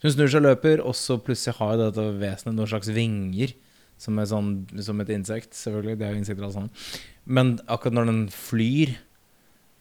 [0.04, 3.57] Hun snur seg og løper, og så plutselig har dette vesenet noen slags vinger.
[3.98, 4.52] Som, sånn,
[4.84, 5.98] som et insekt, selvfølgelig.
[5.98, 6.90] Det er jo insekter alle sammen.
[7.26, 8.94] Men akkurat når den flyr,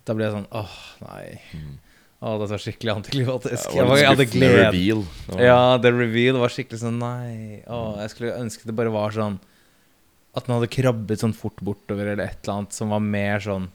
[0.08, 1.26] da blir jeg sånn Åh, nei.
[1.54, 1.76] Mm.
[2.18, 3.68] Åh, dette var skikkelig antiklimatisk.
[3.70, 4.70] Ja, jeg, det var var, hadde glede.
[4.72, 7.62] Det Ja, the reveal var skikkelig sånn Nei.
[7.70, 9.38] Åh, jeg skulle ønske det bare var sånn
[10.38, 13.70] At man hadde krabbet sånn fort bortover, eller et eller annet som var mer sånn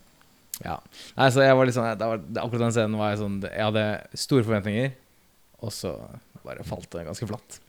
[0.64, 0.81] Ja.
[1.18, 3.68] Nei, så jeg var litt sånn det var, Akkurat den scenen var jeg sånn Jeg
[3.68, 3.87] hadde
[4.24, 4.90] store forventninger,
[5.62, 5.94] og så
[6.42, 7.61] bare falt det ganske flatt.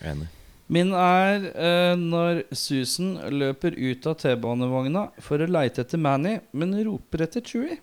[0.00, 0.30] Enig.
[0.72, 6.72] Min er eh, når Susan løper ut av T-banevogna for å leite etter Manny, men
[6.86, 7.80] roper etter Chewie.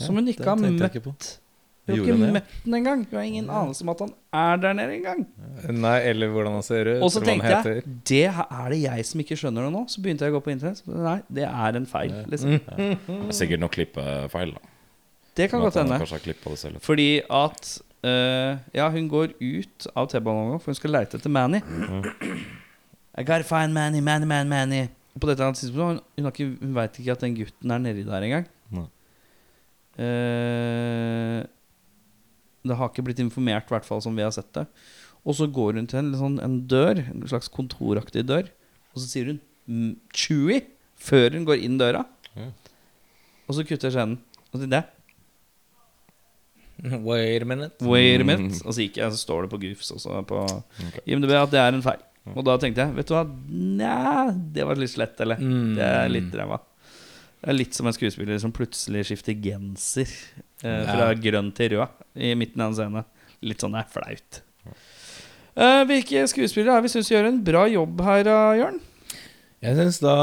[0.00, 0.78] Som hun ikke har møtt.
[0.94, 1.02] ikke.
[1.82, 2.32] Hun har ikke det, ja.
[2.36, 3.00] møtt den engang.
[3.10, 5.24] Hun har ingen anelse om at han er der nede engang.
[5.74, 7.02] Nei, eller hvordan han ser ut.
[7.02, 9.82] Og så tenkte jeg det er det jeg som ikke skjønner det nå.
[9.90, 10.84] Så begynte jeg å gå på internett.
[10.86, 12.14] Nei, det er en feil.
[12.30, 12.54] Liksom.
[12.68, 14.54] Det er sikkert noe klippefeil.
[14.54, 14.70] da
[15.42, 16.78] Det kan godt hende.
[16.86, 21.60] Fordi at eh, Ja, hun går ut av T-banen, for hun skal leite etter Manny.
[23.18, 24.82] I gotta find Manny, Manny, Manny, Manny.
[25.20, 28.22] På dette tidspunktet Hun, hun, ikke- hun veit ikke at den gutten er nedi der
[28.24, 28.46] engang.
[28.72, 28.86] Nei.
[30.00, 31.42] Eh,
[32.64, 34.66] det har ikke blitt informert, i hvert fall som vi har sett det.
[35.26, 38.48] Og så går hun til en, sånn, en dør, en slags kontoraktig dør,
[38.94, 40.64] og så sier hun mm, 'Chewie'
[40.98, 42.04] før hun går inn døra.
[42.36, 42.48] Ja.
[43.48, 44.18] Og så kutter scenen.
[44.50, 44.82] Og så sier det
[47.08, 47.78] Wait a minute.
[47.84, 48.26] Wait a Mm.
[48.32, 48.62] minute.
[48.66, 50.40] Og så gikk jeg, så står det på Goofs også på
[51.06, 52.00] IMDb at det er en feil.
[52.36, 55.40] Og da tenkte jeg, vet du hva, Nja, det var litt slett, eller?
[55.42, 55.72] Mm.
[55.74, 56.60] Det er litt ræva.
[57.42, 60.06] Det er litt som en skuespiller som plutselig skifter genser
[60.62, 61.14] eh, fra Ja.
[61.18, 63.04] grønn til rød i midten av en scene.
[63.42, 64.40] Litt sånn det er flaut.
[65.56, 68.78] Eh, hvilke skuespillere er vi syns gjør en bra jobb her, da, Jørn?
[69.62, 70.14] Jeg syns da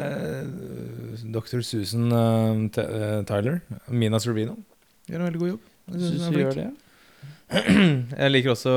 [0.00, 0.44] eh,
[1.32, 1.60] Dr.
[1.66, 4.58] Susan eh, eh, Tyler, Mina Sorvino,
[5.08, 5.64] gjør en veldig god jobb.
[5.92, 6.66] Jeg Syns hun er du gjør flink.
[6.66, 6.82] det?
[8.24, 8.72] Jeg liker også,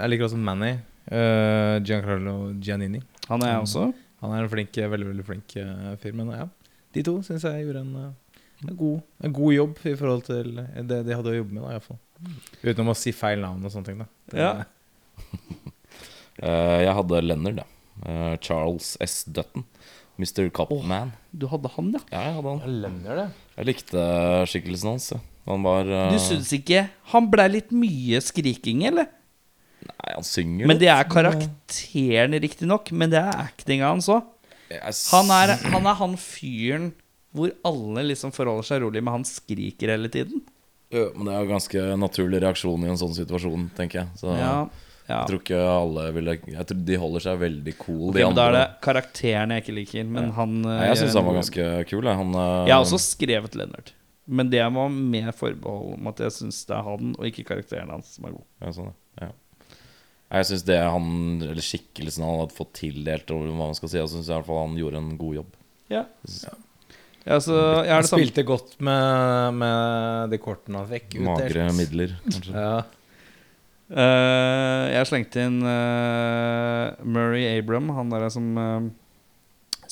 [0.00, 0.70] jeg liker også Manny.
[1.12, 3.02] Uh, Giancarlo Giannini.
[3.28, 3.82] Han er jeg også.
[4.22, 6.14] Han er en flink, veldig veldig flink eh, fyr.
[6.16, 6.46] Men ja,
[6.96, 10.56] De to syns jeg gjorde en, eh, en, god, en god jobb i forhold til
[10.88, 12.00] det de hadde å jobbe med, da, iallfall.
[12.64, 14.08] Utenom å si feil navn og sånne ting, da.
[14.32, 14.64] Det- Ja.
[16.42, 17.66] uh, jeg hadde Leonard, da.
[18.08, 19.24] Eh, Charles S.
[19.28, 19.64] Dutton.
[20.18, 20.48] Mr.
[20.50, 21.12] Copman.
[21.30, 22.00] Du hadde han, ja.
[22.10, 23.02] Ja, jeg hadde han.
[23.04, 23.28] Det.
[23.60, 24.02] Jeg likte
[24.50, 25.12] skikkelsen hans.
[25.14, 25.20] ja.
[25.48, 26.08] Han var uh...
[26.12, 29.08] Du syns ikke han blei litt mye skriking, eller?
[29.88, 32.92] Nei, han synger Men det er karakteren, riktignok.
[32.92, 34.26] Men det er actinga hans òg.
[35.14, 36.90] Han er, han han fyren
[37.36, 40.42] hvor alle liksom forholder seg rolig, men han skriker hele tiden.
[40.92, 44.20] Jo, men det er jo ganske naturlig reaksjon i en sånn situasjon, tenker jeg.
[44.20, 44.52] Så Ja,
[45.08, 45.18] ja.
[45.18, 48.38] jeg tror ikke alle ville Jeg tror de holder seg veldig cool, okay, de andre.
[48.40, 50.08] da er det karakteren jeg ikke liker.
[50.16, 52.02] Men han eh, jeg syns han var ganske kul.
[52.08, 53.92] Jeg, han, eh, Jeg har også skrevet Leonard.
[54.28, 57.92] Men det var med forbehold om at jeg syns det er han, og ikke karakteren
[57.94, 58.46] hans, som er god.
[58.60, 59.28] Ja, sånn, ja.
[59.30, 59.76] ja.
[60.28, 61.06] Jeg syns det han,
[61.40, 64.48] eller skikkelsen han hadde fått tildelt, og hva man skal si, jeg syns i hvert
[64.50, 65.54] fall han gjorde en god jobb.
[65.88, 66.04] Ja.
[67.28, 71.28] Ja, så jeg er Han spilte godt med, med de kortene han fikk utdelt.
[71.28, 72.54] Magre midler, kanskje.
[72.54, 72.78] Ja.
[73.88, 78.88] Uh, jeg slengte inn uh, Murray Abram, han der som eh,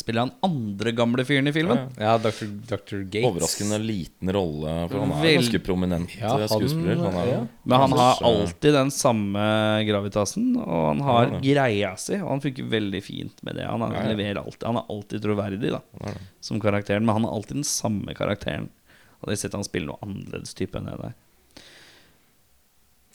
[0.06, 1.76] spiller han andre gamle fyren i filmen.
[1.76, 2.10] Ja, ja.
[2.14, 2.46] ja, Dr.
[2.70, 3.00] Dr.
[3.10, 3.26] Gates.
[3.26, 7.00] Overraskende liten rolle, for han er Vel- ganske prominent Ja, eh, han- skuespiller.
[7.02, 7.40] Han er, ja.
[7.66, 9.46] Men han har eh, alltid den samme
[9.88, 12.14] gravitasen, og han har Ja, greia si.
[12.22, 13.66] Og han funker veldig fint med det.
[13.66, 14.06] Han, Ja, ja.
[14.14, 17.64] leverer alltid, han er alltid troverdig da han som karakteren, men han er alltid den
[17.66, 18.68] samme karakteren.
[19.20, 21.14] Hadde jeg sett han spille noe annerledes type enn det der.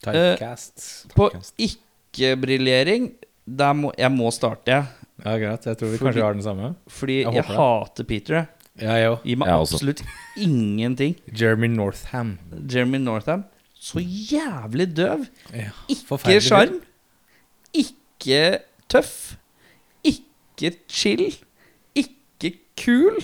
[0.03, 1.07] Typecast.
[1.15, 3.11] På ikke-briljering
[3.45, 4.85] der må, Jeg må starte, jeg.
[5.25, 5.65] Ja, greit.
[5.65, 6.75] Jeg tror vi Fordi- kanskje har den samme.
[6.87, 8.45] Fordi Jeg jeg, hater Peter.
[8.81, 9.23] Ja, jeg òg.
[9.25, 9.75] Gi meg Jeg også.
[9.75, 10.01] absolutt
[10.37, 11.15] ingenting.
[11.39, 12.39] Jeremy Northam.
[12.73, 13.43] Jeremy Northam.
[13.75, 15.25] Så jævlig døv.
[15.53, 16.81] Ja, Ikke forferdelig sjarm.
[17.73, 19.35] Ikke tøff.
[20.03, 21.35] Ikke chill.
[21.95, 23.17] Ikke kul.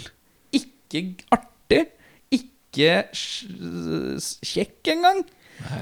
[0.54, 1.86] Ikke artig.
[2.32, 3.04] Ikke
[4.46, 5.26] kjekk engang.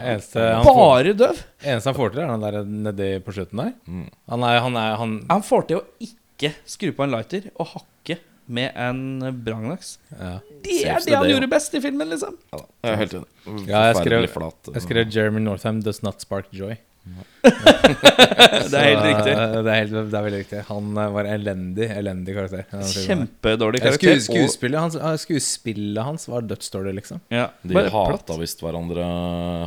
[0.01, 1.41] Eneste han, får, Bare døv.
[1.63, 3.73] eneste han får til, er han der nedi på slutten der.
[3.87, 4.05] Mm.
[4.31, 7.67] Han er, han er han, Han får til å ikke skru på en lighter og
[7.73, 8.99] hakke med en
[9.43, 9.97] brannlaks.
[10.19, 10.37] ja.
[10.65, 12.35] Det er det, det han det, gjorde best i filmen, liksom.
[12.53, 13.29] Ja, jeg er helt enig.
[13.67, 16.77] Ja, jeg skrev- Jeg skrev Jeremy Northam does not spark joy.
[17.45, 19.33] Det er helt riktig.
[19.35, 20.61] eh, Det er, helt, det er veldig riktig.
[20.69, 22.63] Han eh, var elendig, elendig karakter.
[23.05, 24.19] Kjempedårlig karakter.
[24.23, 27.21] Sku, skuespillet, hans, skuespillet hans var dødsdårlig, liksom.
[27.33, 29.05] ja, De bare hata visst hverandre,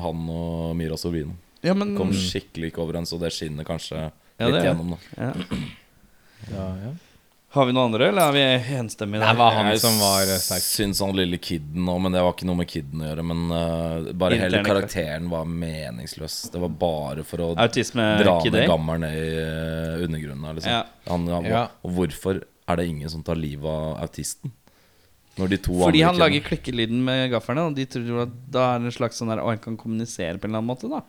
[0.02, 1.36] han og Mira Sorvino.
[1.66, 4.10] Ja, men Kom skikkelig ikke overens, og det skinner kanskje Ja,
[4.46, 4.94] litt det er- gjennom.
[4.94, 5.32] da ja.
[6.54, 6.90] Ja, ja.
[7.50, 9.24] Har vi noen andre, eller er vi enstemmige?
[9.24, 10.64] Det var han Jeg som var eh, sterk.
[10.66, 13.24] syns han lille kiden òg, men det var ikke noe med kiden å gjøre.
[13.24, 16.36] Men uh, bare hele karakteren var meningsløs.
[16.52, 20.60] Det var bare for å Autisme dra ned gammelen ned i uh, undergrunnen.
[20.60, 20.76] Liksom.
[20.76, 20.84] Ja.
[21.08, 21.64] Han, han, Ja.
[21.88, 24.52] Og hvorfor er det ingen som tar livet av autisten?
[25.38, 28.38] Når de to Fordi andre han kidene- lager klikkelyden med gafferne, og de tror at
[28.52, 30.72] da er det en slags sånn der Å, han kan kommunisere på en eller annen
[30.74, 31.00] måte, da.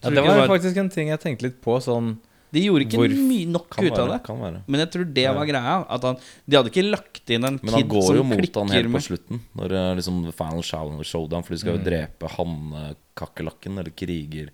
[0.00, 1.76] Ja, det ikke var faktisk en ting jeg tenkte litt på.
[1.82, 2.14] Sånn
[2.52, 4.62] De gjorde ikke mye nok ut av det.
[4.68, 5.76] Men jeg tror det var greia.
[5.88, 8.16] At han, de hadde ikke lagt inn en kid som klikker med Men han går
[8.18, 9.40] jo mot han helt på slutten.
[9.56, 11.42] Når det er liksom final show- showdown.
[11.42, 11.62] For de Mm.
[11.64, 14.50] skal jo drepe hannekakerlakken, eller kriger.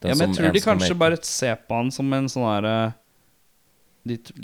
[0.00, 2.44] Den Ja, men jeg tror de kanskje make- bare ser på han som en sånn
[2.46, 2.94] herre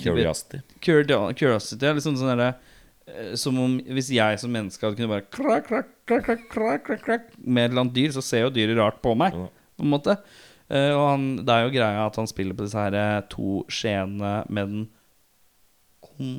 [0.03, 0.61] Curiosity.
[0.83, 2.55] Curiosity er liksom sånn derre
[3.09, 6.85] eh, Som om hvis jeg som menneske hadde kunne bare krak, krak, krak, krak, krak,
[6.85, 9.33] krak, krak, Med et eller annet dyr, så ser jo dyret rart på meg.
[9.33, 10.23] På en måte Eh,
[10.75, 14.35] Og han, det er jo greia at han spiller på disse her eh, to skjeene
[14.49, 14.85] med den
[16.05, 16.35] kon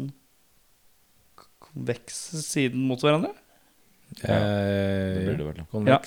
[1.76, 3.34] konvekse siden mot hverandre.
[4.22, 5.88] Ja, det blir eh, det vel.
[5.90, 6.00] ja.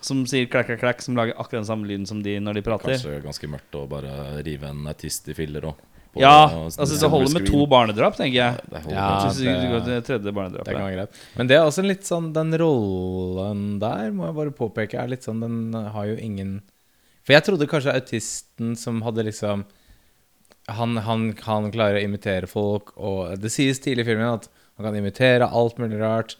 [0.00, 2.64] Som sier klakk, klakk, klakk, som lager akkurat den samme lyden som de når de
[2.64, 2.96] prater.
[2.96, 5.86] Kanskje ganske mørkt å bare rive en autist i filler òg.
[6.18, 8.62] Ja, altså det holder med to barnedrap, tenker jeg.
[8.66, 9.04] Det holder Ja,
[10.64, 11.20] det kan være greit.
[11.36, 15.28] Men det er også litt sånn Den rollen der, må jeg bare påpeke, er litt
[15.28, 16.56] sånn Den har jo ingen
[17.24, 19.66] For jeg trodde kanskje autisten som hadde liksom
[20.70, 24.86] Han, han han klarer å imitere folk, og det sies tidlig i filmen at han
[24.86, 26.36] kan imitere alt mulig rart.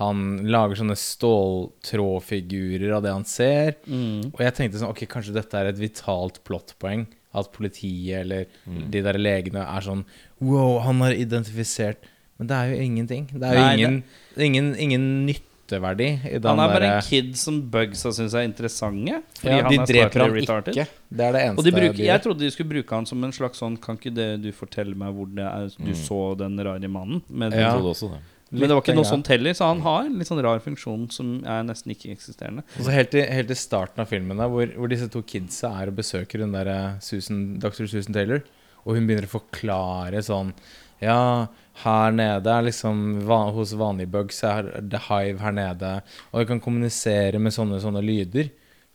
[0.00, 3.76] Han lager sånne ståltrådfigurer av det han ser.
[3.86, 4.32] Mm.
[4.32, 7.06] Og jeg tenkte sånn, ok, kanskje dette er et vitalt plottpoeng.
[7.34, 10.04] At politiet eller de der legene er sånn
[10.38, 11.98] Wow, han har identifisert
[12.38, 13.24] Men det er jo ingenting.
[13.32, 13.96] Det er jo Nei, ingen,
[14.38, 15.04] ingen, ingen
[15.64, 19.22] nytteverdi i den Han er bare en kid som bugsa syns er interessante.
[19.40, 20.74] Fordi ja, han De er dreper han retarded.
[20.74, 20.86] ikke.
[21.14, 23.32] Det er det eneste de bruker, de jeg trodde de skulle bruke han som en
[23.32, 26.88] slags sånn Kan ikke det du fortelle meg hvor det er du så den rare
[26.88, 27.22] mannen?
[27.28, 27.72] Men, Ja.
[27.74, 28.20] trodde også det.
[28.50, 31.10] Men det var ikke noe sånt heller, så han har en litt sånn rar funksjon
[31.10, 32.62] som er nesten ikke-eksisterende.
[32.78, 35.72] Og så helt til, helt til starten av filmen, da, hvor, hvor disse to kidsa
[35.82, 37.86] er og besøker hun der eh, Susan, Dr.
[37.88, 38.42] Susan Taylor.
[38.84, 40.52] og hun begynner å forklare sånn
[41.02, 41.46] Ja,
[41.82, 45.96] her nede er liksom van, Hos vanlige bugs er det hive her nede,
[46.30, 48.52] og vi kan kommunisere med sånne sånne lyder.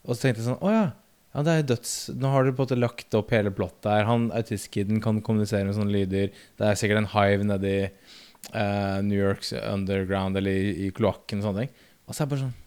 [0.08, 0.88] Og så tenkte jeg sånn Å ja.
[1.30, 1.92] Ja, det er døds...
[2.18, 4.08] Nå har dere på en måte lagt opp hele plottet her.
[4.08, 6.32] Han autistkiden kan kommunisere med sånne lyder.
[6.58, 11.50] Det er sikkert en hive nedi uh, New Yorks underground eller i, i kloakken og
[11.50, 11.76] sånne ting.
[12.10, 12.58] Og så er det bare sånn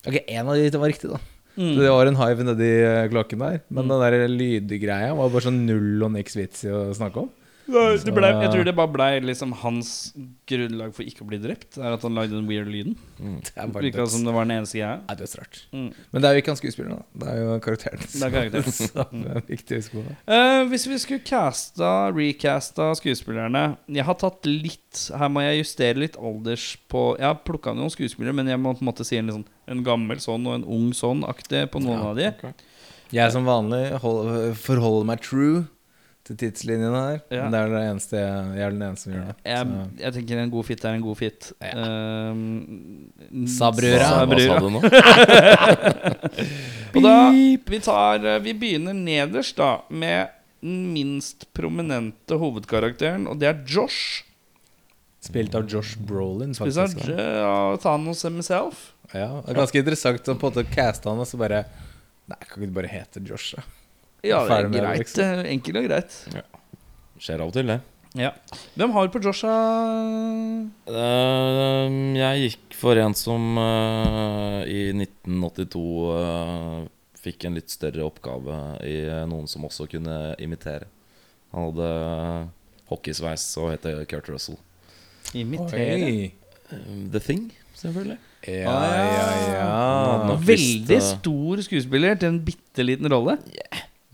[0.00, 1.20] Ok, én av de var riktig, da.
[1.60, 1.74] Mm.
[1.76, 3.58] Så det var en hive nedi eh, kloakken der.
[3.68, 7.28] Men den der lydgreia var bare sånn null og niks vits i å snakke om.
[7.70, 9.90] Det ble, jeg tror det bare ble liksom hans
[10.50, 11.78] grunnlag for ikke å bli drept.
[11.78, 12.96] Er at han lagde den weird lyden.
[13.18, 14.98] Det bare Virka som det var den eneste greia.
[15.06, 15.60] Nei, dødsrart.
[15.72, 15.88] Mm.
[16.10, 17.22] Men det er jo ikke han skuespilleren, da.
[17.22, 18.04] Det er jo karakteren.
[18.10, 18.76] Det er karakteren.
[18.80, 20.16] Så det er viktig å huske på det.
[20.36, 26.02] Eh, hvis vi skulle casta, recasta skuespillerne Jeg har tatt litt Her må jeg justere
[26.02, 29.18] litt alders på Jeg har plukka noen skuespillere, men jeg må på en måte si
[29.20, 32.30] en, sånn, en gammel sånn og en ung sånn-aktig på noen av de.
[33.14, 35.64] Jeg som vanlig hold, forholder meg true
[36.28, 37.20] til tidslinjen her.
[37.32, 37.44] Ja.
[37.44, 39.36] Men det er det eneste jeg, jeg er den eneste som gjør det.
[39.50, 39.62] Jeg,
[40.02, 41.40] jeg tenker en god fit er en god fit.
[41.64, 41.72] Ja.
[42.30, 42.42] Um,
[43.50, 44.08] Sabrura.
[44.10, 44.80] Hva, hva sa du nå?
[46.90, 50.20] Og da vi, tar, eh, vi begynner nederst da med
[50.60, 54.24] den minst prominente hovedkarakteren, og det er Josh.
[55.24, 56.98] Spilt av Josh Brolin, faktisk.
[56.98, 58.90] Spilt av Thanos himself.
[59.12, 61.64] Ja, det er ganske interessant å på en måte caste han, og så bare
[62.30, 63.64] Nei, kan ikke du bare hete Josh, da?
[64.26, 64.98] Ja, det er greit.
[65.04, 65.24] liksom.
[65.24, 66.18] eh, Enkelt og greit.
[67.20, 67.80] Skjer av og til, det.
[68.18, 68.32] Ja.
[68.74, 69.42] Hvem har du på Josh?
[69.46, 69.52] da?
[70.90, 75.82] Eh, jeg gikk for en som eh, i 1982
[76.16, 76.88] eh,
[77.20, 78.56] fikk en litt større oppgave
[78.88, 78.96] i
[79.30, 80.88] noen som også kunne imitere.
[81.52, 81.90] Han hadde
[82.90, 84.58] hockeysveis og het Kurt Russell.
[85.36, 86.30] Imitere.
[87.12, 88.18] The Thing, selvfølgelig.
[88.48, 90.36] Ja, Ah, ja, ja.
[90.48, 93.34] Veldig stor skuespiller til en bitte liten rolle.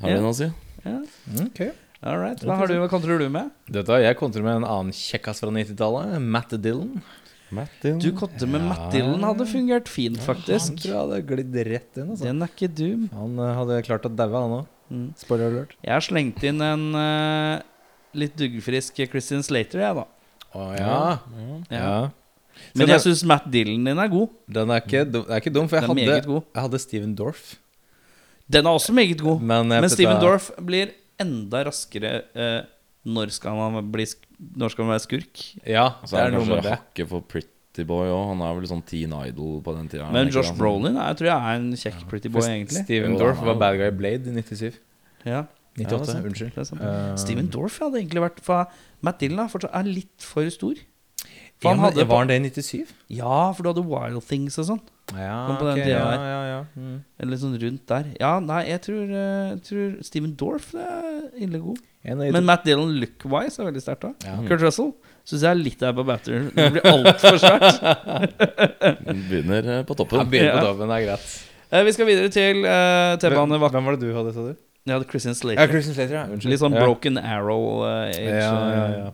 [0.00, 0.16] Har Ja.
[0.16, 0.48] du noe å si?
[0.84, 0.98] Ja.
[1.46, 1.70] Okay.
[2.02, 2.38] All right.
[2.44, 3.50] Hva har du, hva kontrer du med?
[3.72, 6.20] Dette, jeg kontrer med en annen kjekkas fra 90-tallet.
[6.22, 7.00] Matt Dillon.
[7.50, 7.98] Matt Dillon.
[8.02, 10.76] Du kontrer med Matt Dillon hadde fungert fint, Han faktisk.
[10.82, 12.10] tror jeg hadde glidd rett inn.
[12.12, 12.24] Altså.
[12.28, 13.08] Den er ikke dum.
[13.16, 14.66] Han eh, hadde klart å daue, han òg.
[14.92, 15.06] Mm.
[15.18, 15.72] Spoiler alert.
[15.82, 17.62] Jeg har slengt inn en uh,
[18.14, 20.06] litt duggfrisk Christian Slater, jeg, da.
[20.54, 21.18] Å ja.
[21.72, 21.80] Ja.
[21.80, 22.10] ja.
[22.76, 24.28] Men jeg det- syns Matt Dillon din er god.
[24.48, 26.42] Den er ikke dum, er ikke dum for jeg Den er hadde, meget god.
[26.54, 27.56] jeg hadde Steven Dorff.
[28.52, 29.40] Den er også meget god.
[29.42, 32.62] Men, Men Steven Dorff blir enda raskere eh,
[33.06, 34.06] Når skal han bli
[34.60, 35.42] Når skal han være skurk?
[35.66, 36.78] Ja, Så er er han med kanskje det.
[36.78, 38.22] hakket for Pretty Boy òg.
[38.32, 40.08] Han er vel sånn teen idol på den tida.
[40.12, 42.84] Men Josh Brolin jeg tror jeg er en kjekk pretty boy, egentlig.
[42.84, 44.78] Steven Dorff var bad guy Blade i 97.
[45.26, 45.44] Ja,
[45.76, 46.80] 98, Ja, unnskyld.
[46.80, 48.70] Uh, Steven Dorff hadde egentlig vært For
[49.04, 50.78] Matt Dillon er, fortsatt, er litt for stor.
[51.60, 52.94] For han hadde Var han det i 97?
[53.18, 54.80] Ja, for du hadde Wild Things og sånn.
[55.14, 56.62] Ja, på den okay, tida ja, ja, ja.
[56.74, 56.96] Mm.
[57.22, 58.08] Eller sånn rundt der.
[58.18, 61.78] Ja, nei, jeg tror, eh, jeg tror Steven Dorff er ille god.
[62.06, 62.46] En Men.
[62.46, 64.26] Matt Dillon look-wise er veldig sterkt òg.
[64.26, 64.34] Ja.
[64.48, 64.92] Kurt Russell
[65.26, 66.48] syns jeg er litt der på batteren.
[66.54, 67.80] Det blir altfor svært.
[69.30, 70.22] Begynner eh, på toppen.
[70.24, 71.36] Jeg begynner på toppen, det er greit.
[71.66, 73.74] Eh, vi skal videre til uh, T-banevakt.
[73.74, 74.54] Hvem var det du hadde, sa du?
[74.86, 75.70] Jeg hadde Christian Ja, Slater.
[75.72, 76.24] Christian Slater, ja.
[76.30, 76.52] Unnskyld.
[76.52, 76.82] Litt sånn ja.
[76.86, 78.20] Broken Arrow-age.
[78.22, 79.08] Ja, ja, ja.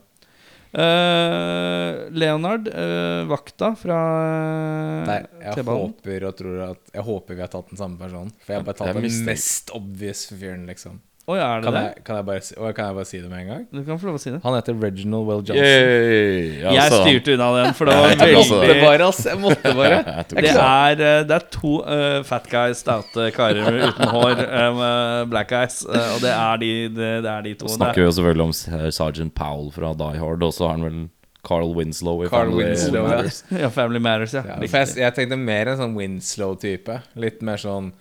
[0.72, 7.44] Eh, Leonard, uh, vakta fra eh, Nei, jeg håper og tror at Jeg håper vi
[7.44, 8.32] har tatt den samme personen.
[8.40, 11.02] For jeg har bare tatt den mest obvious fyren, liksom.
[11.22, 11.80] Å ja, er det Kan det?
[11.87, 13.61] jeg, kan, jeg bare, si- og kan jeg bare si det med en gang?
[13.70, 14.40] Du kan få lov å si det.
[14.42, 15.62] Han heter Reginald Well Johnson.
[15.62, 16.48] Yay!
[16.64, 19.20] Ja, jeg styrte unna den, for det Ja, var jeg veldig Det var, ass.
[19.30, 20.00] Jeg måtte bare.
[20.02, 24.82] Jeg Det er, eh, det er to uh, fat guys, staute karer uten hår um,
[25.30, 25.78] black eyes.
[25.87, 27.70] uh, og det er de, det, det er de to.
[27.70, 30.74] Så snakker er, vi jo selvfølgelig om Sergeant Powell fra Die Hard, og så har
[30.80, 30.98] han vel
[31.46, 33.06] Carl Winslow i Carl Family Winslow.
[33.06, 33.44] Matters.
[33.62, 34.42] ja, Family Matters, ja.
[34.46, 36.98] Ja, jeg, jeg tenkte mer en sånn Winslow-type.
[37.14, 37.92] Litt mer sånn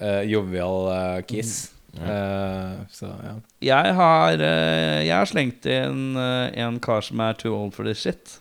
[0.00, 1.68] uh, jovial uh, kiss.
[2.00, 3.34] Eh, så ja.
[3.60, 7.84] Jeg har, uh, jeg har slengt inn uh, en kar som er too old for
[7.88, 8.38] this shit.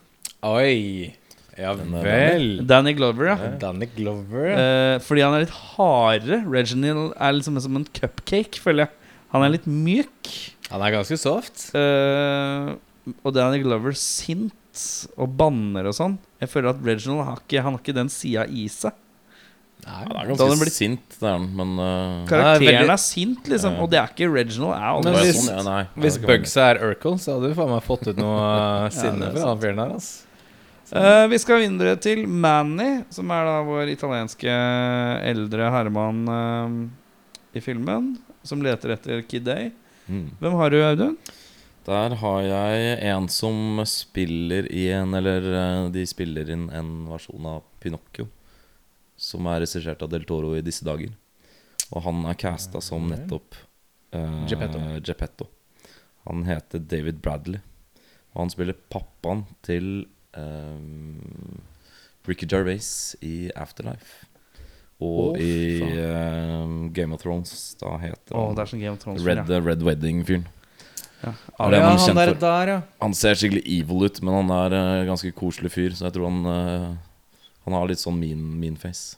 [0.48, 1.12] Oi!
[1.60, 2.62] Ja vel.
[2.66, 3.52] Danny Glover, ja.
[3.60, 4.48] Danny Glover.
[4.56, 6.40] Eh, fordi han er litt hardere.
[6.48, 9.12] Reginald er liksom som en cupcake, føler jeg.
[9.36, 10.32] Han er litt myk.
[10.72, 11.68] Han er ganske soft.
[11.78, 12.72] Eh,
[13.22, 14.56] og Danny Glover sint
[15.20, 16.18] og banner og sånn.
[16.42, 18.96] Jeg føler at Reginald har ikke, han har ikke den sida i seg.
[19.82, 23.02] Nei, Han er ganske han blitt- sint, det er han, men uh, Karakteren veldig- er
[23.02, 23.80] sint, liksom.
[23.82, 24.76] Og det er ikke Reginald.
[24.78, 25.58] Er Men hvis- sånn.
[25.58, 28.36] ja, nei, Hvis Bugs er Urkel, så hadde du faen meg fått ut noe
[28.86, 29.96] uh, sinne er fra han fyren der.
[29.96, 30.12] ass.
[30.92, 34.52] Eh, vi skal videre til Manny, som er da vår italienske
[35.24, 38.18] eldre herremann uh, i filmen.
[38.44, 39.72] Som leter etter Kid Day.
[40.10, 40.32] Mm.
[40.42, 41.16] Hvem har du, Audun?
[41.88, 47.46] Der har jeg en som spiller i en Eller eh, de spiller inn en versjon
[47.56, 48.28] av Pinocchio.
[49.22, 51.14] Som er regissert av Del Toro i disse dager.
[51.92, 53.58] Og han er casta som nettopp
[54.16, 55.50] uh, Geppetto.
[56.26, 57.62] Han heter David Bradley.
[58.32, 60.08] Og han spiller pappaen til
[60.38, 61.62] um,
[62.28, 64.28] Ricky Gervais i Afterlife.
[65.02, 67.74] Og oh, i ehm, Game of Thrones.
[67.82, 69.24] Da heter oh, han det Game of Thrones.
[69.26, 70.46] Red, Red Wedding-fyren.
[71.22, 71.34] Ja.
[71.62, 72.78] Er ja, han han ja.
[73.02, 76.30] Han ser skikkelig evil ut, men han er uh, ganske koselig fyr, så jeg tror
[76.30, 76.88] han eh,
[77.66, 79.18] Han har litt sånn mean, mean face.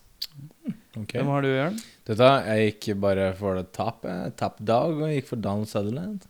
[0.94, 1.20] Okay.
[1.20, 1.80] Hvem har du, Jørn?
[2.08, 6.28] Dette, jeg gikk bare for det tap, eh, dog, og gikk for Donald Sutherland.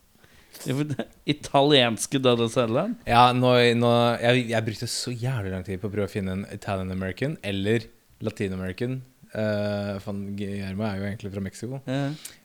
[1.34, 3.00] Italienske Donald Sutherland?
[3.10, 3.92] Ja, nå, nå
[4.22, 7.36] jeg, jeg brukte så jævlig lang tid på å prøve å finne en Italian American
[7.44, 7.90] eller
[8.24, 9.02] Latin American.
[9.34, 9.98] Uh,
[10.38, 11.82] Guillermo er jo egentlig fra Mexico.
[11.90, 12.04] Ja.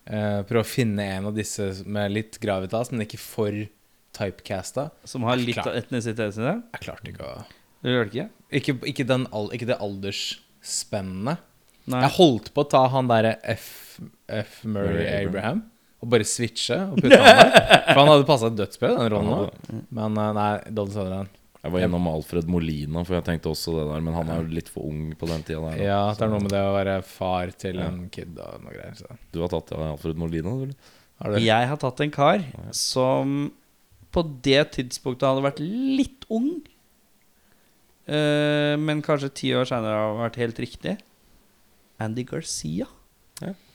[0.09, 3.55] Uh, prøve å finne en av disse med litt gravitas, men ikke for
[4.16, 4.89] typecasta.
[5.07, 6.57] Som har litt av etnisitet i det?
[6.79, 7.45] Jeg klarte ikke å
[7.83, 8.29] Du gjør det ikke?
[8.59, 11.45] Ikke, ikke, den, ikke det aldersspennet.
[11.89, 12.03] Nei.
[12.05, 13.68] Jeg holdt på å ta han derre F,
[14.29, 14.62] F.
[14.64, 15.29] Murray Murray Abraham.
[15.29, 15.66] Abraham
[15.99, 17.57] og bare switche og putte han der.
[17.89, 19.81] For han hadde passa dødsbra i den rollen.
[19.95, 21.33] Men eh, nei, Donald Sutherland.
[21.59, 24.53] Jeg var gjennom Alfred Molina, for jeg tenkte også det der, men han er jo
[24.61, 25.81] litt for ung på den tida der.
[25.89, 27.89] Ja, det er noe med det å være far til Ja.
[27.91, 28.95] en kid og noe greier.
[28.95, 29.18] Så.
[29.35, 30.76] Du har tatt ja, Alfred Molina, du?
[31.18, 33.35] Har du Jeg har tatt en kar som
[34.14, 36.61] på det tidspunktet hadde vært litt ung,
[38.09, 40.96] eh, men kanskje ti år seinere har vært helt riktig.
[42.00, 42.88] Andy Garcia.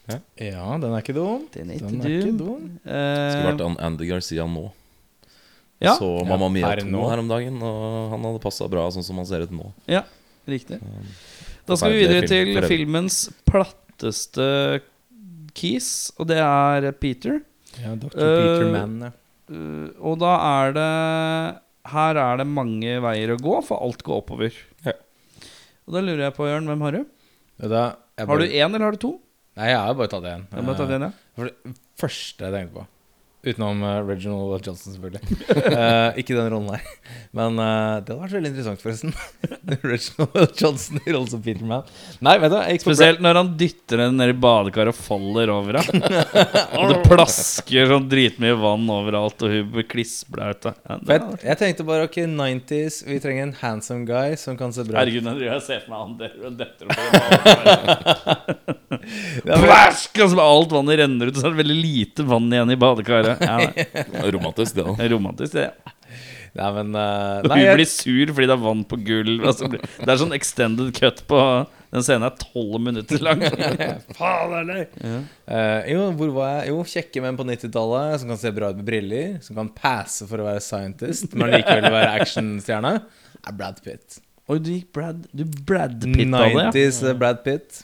[0.04, 1.46] Ja, den er ikke dum.
[1.54, 2.64] Den er ikke Den er ikke dum.
[2.84, 4.66] Uh, Skulle vært An- Andy Garcia nå.
[5.80, 7.04] ja, Så Mamma Mia per 2 nå.
[7.10, 9.70] her om dagen, og han hadde passa bra sånn som han ser ut nå.
[9.88, 10.04] Ja,
[10.50, 10.82] riktig.
[11.64, 14.82] Da skal vi videre film, til filmens platteste
[15.56, 17.40] keys, og det er Peter.
[17.80, 18.12] Ja, Dr.
[18.12, 18.98] Uh, Peter Mann.
[19.08, 19.14] Ja.
[19.54, 20.92] Uh, og da er det
[21.92, 24.56] Her er det mange veier å gå, for alt går oppover.
[24.88, 24.96] Ja.
[25.84, 27.04] Og da lurer jeg på, Jørn, hvem har du?
[27.60, 27.84] Da,
[28.16, 28.30] bare...
[28.30, 29.14] Har du én, eller har du to?
[29.60, 30.48] Nei, jeg har bare tatt én.
[30.50, 31.12] Jeg bare tatt den, ja.
[31.36, 32.88] For det første jeg tenkte på
[33.44, 35.20] Utenom uh, Reginald Johnson, selvfølgelig.
[35.52, 36.84] Uh, ikke den rollen her.
[37.36, 39.12] Men uh, det hadde vært veldig interessant, forresten.
[39.92, 41.90] Reginald Johnson i rollen som Peter Mann.
[42.24, 46.24] Nei, vet du, Spesielt når han dytter henne ned i badekaret og faller over henne.
[46.94, 50.64] det plasker sånn dritmye vann overalt, og hun blir klissblaut.
[50.72, 54.96] Ja, jeg, tenkte bare ok, 90s, vi trenger en handsome guy som kan se bra
[54.96, 55.02] ut.
[55.02, 56.32] Herregud, jeg ser for meg han der
[56.64, 57.04] detter over.
[59.44, 60.16] Plask!
[60.24, 62.80] Og så alt vannet renner ut, og så er det veldig lite vann igjen i
[62.80, 63.33] badekaret.
[63.42, 64.30] Ja.
[64.34, 64.88] Romantisk, det.
[65.00, 65.70] Er romantisk, det.
[66.54, 69.46] Nei, men uh, Nei, hun blir sur fordi det er vann på gulv.
[69.50, 71.40] Altså, det er sånn extended cut på
[71.94, 73.42] Den scenen er tolv minutter lang.
[74.20, 74.84] Faen ja.
[75.50, 76.68] uh, jo, hvor var jeg?
[76.70, 79.40] Jo, kjekke menn på 90-tallet som kan se bra ut med briller.
[79.46, 82.94] Som kan passe for å være scientist, men likevel være actionstjerne.
[83.44, 84.22] Er Brad Pitt.
[84.52, 86.70] Oi, du gikk Brad Du Brad Pitta det, ja.
[86.70, 87.84] 90s eh, Brad Pitt.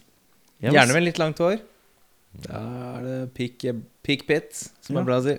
[0.59, 1.57] Gjerne med litt langt hår.
[2.45, 2.61] Da
[2.99, 3.65] er det peak,
[4.09, 5.05] peak Pitt, som Ja.
[5.05, 5.37] er å si.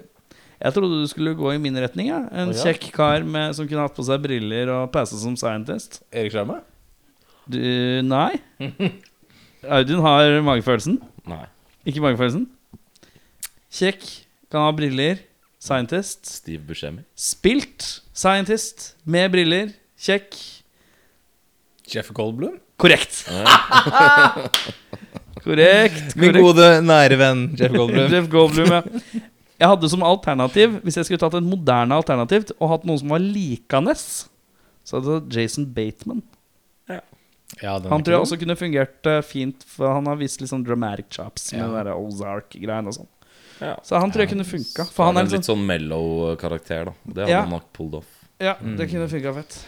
[0.61, 2.11] Jeg trodde du skulle gå i min retning.
[2.13, 2.21] Ja.
[2.31, 2.67] En oh, ja.
[2.69, 6.03] kjekk kar med, som kunne hatt på seg briller og passe som scientist.
[6.13, 6.37] Erik?
[7.49, 7.59] Du,
[8.05, 8.37] nei.
[9.79, 11.01] Audun har magefølelsen.
[11.29, 11.47] Nei.
[11.89, 12.45] Ikke magefølelsen.
[13.73, 14.05] Kjekk,
[14.53, 15.25] kan ha briller.
[15.61, 16.25] Scientist.
[16.29, 17.05] Steve Buscemi.
[17.17, 19.73] Spilt scientist med briller.
[20.01, 20.37] Kjekk.
[21.91, 22.61] Jeff Goldblum?
[22.81, 23.25] Korrekt.
[25.45, 26.17] Korrekt.
[26.21, 28.11] Min gode, nære venn Jeff Goldblum.
[28.15, 28.83] Jeff Goldblum, ja.
[29.61, 33.13] Jeg hadde som alternativ, hvis jeg skulle tatt et moderne alternativ og hatt noen som
[33.13, 34.05] var likandes,
[34.85, 36.23] så hadde det Jason Bateman.
[37.59, 40.41] Ja, den er Han tror jeg også kunne fungert uh, fint, for han har vist
[40.41, 41.83] litt sånn dramatic chops med Ja.
[41.83, 43.09] den Ozark-greien og sånn.
[43.61, 43.75] Ja.
[43.85, 44.87] Så han tror jeg kunne funka.
[44.95, 46.95] For han er litt litt sånn sånn mellow karakter, da.
[47.05, 47.41] Det hadde Ja.
[47.43, 48.07] han nok pulled off.
[48.41, 49.59] Ja, det kunne funka fett.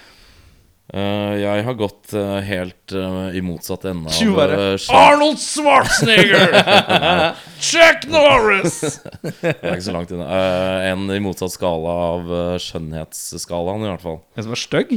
[0.93, 4.17] Eh, jeg har gått eh, helt eh, i motsatt ende av
[4.77, 6.53] skjønn- Arnold Schwarzenegger!
[7.71, 8.77] Chuck Norris!
[9.23, 10.29] Det er ikke så langt unna.
[10.91, 12.29] En i motsatt skala av
[12.61, 14.21] skjønnhetsskalaen, i hvert fall.
[14.37, 14.93] En som er stygg?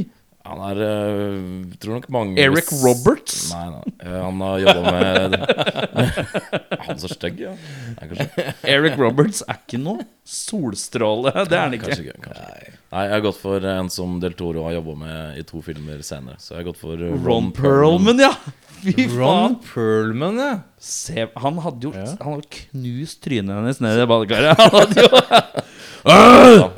[0.46, 3.48] Han er eh, tror nok mange Eric Roberts?
[3.52, 3.94] Nei, nei.
[4.04, 5.36] Eh, han har jobba med
[6.76, 7.54] Er Han så stygg, ja?
[7.96, 11.32] Nei, kanskje, Eric Roberts er ikke noe solstråle.
[11.46, 11.90] Det er han ikke.
[11.90, 12.22] kanskje ikke.
[12.28, 12.74] Kanskje.
[12.94, 16.02] Nei, jeg har gått for en som Del Toro har jobba med i to filmer
[16.06, 16.38] senere.
[16.42, 18.32] Så jeg har gått for Ron, Ron Perlman, ja!
[18.86, 19.56] Fy Ron.
[19.66, 20.52] Perlman, ja.
[20.78, 22.06] Se, han hadde jo Ja.
[22.22, 24.54] Han hadde knust trynet hennes ned i badekaret.
[24.60, 25.10] Han hadde jo
[26.56, 26.70] Han-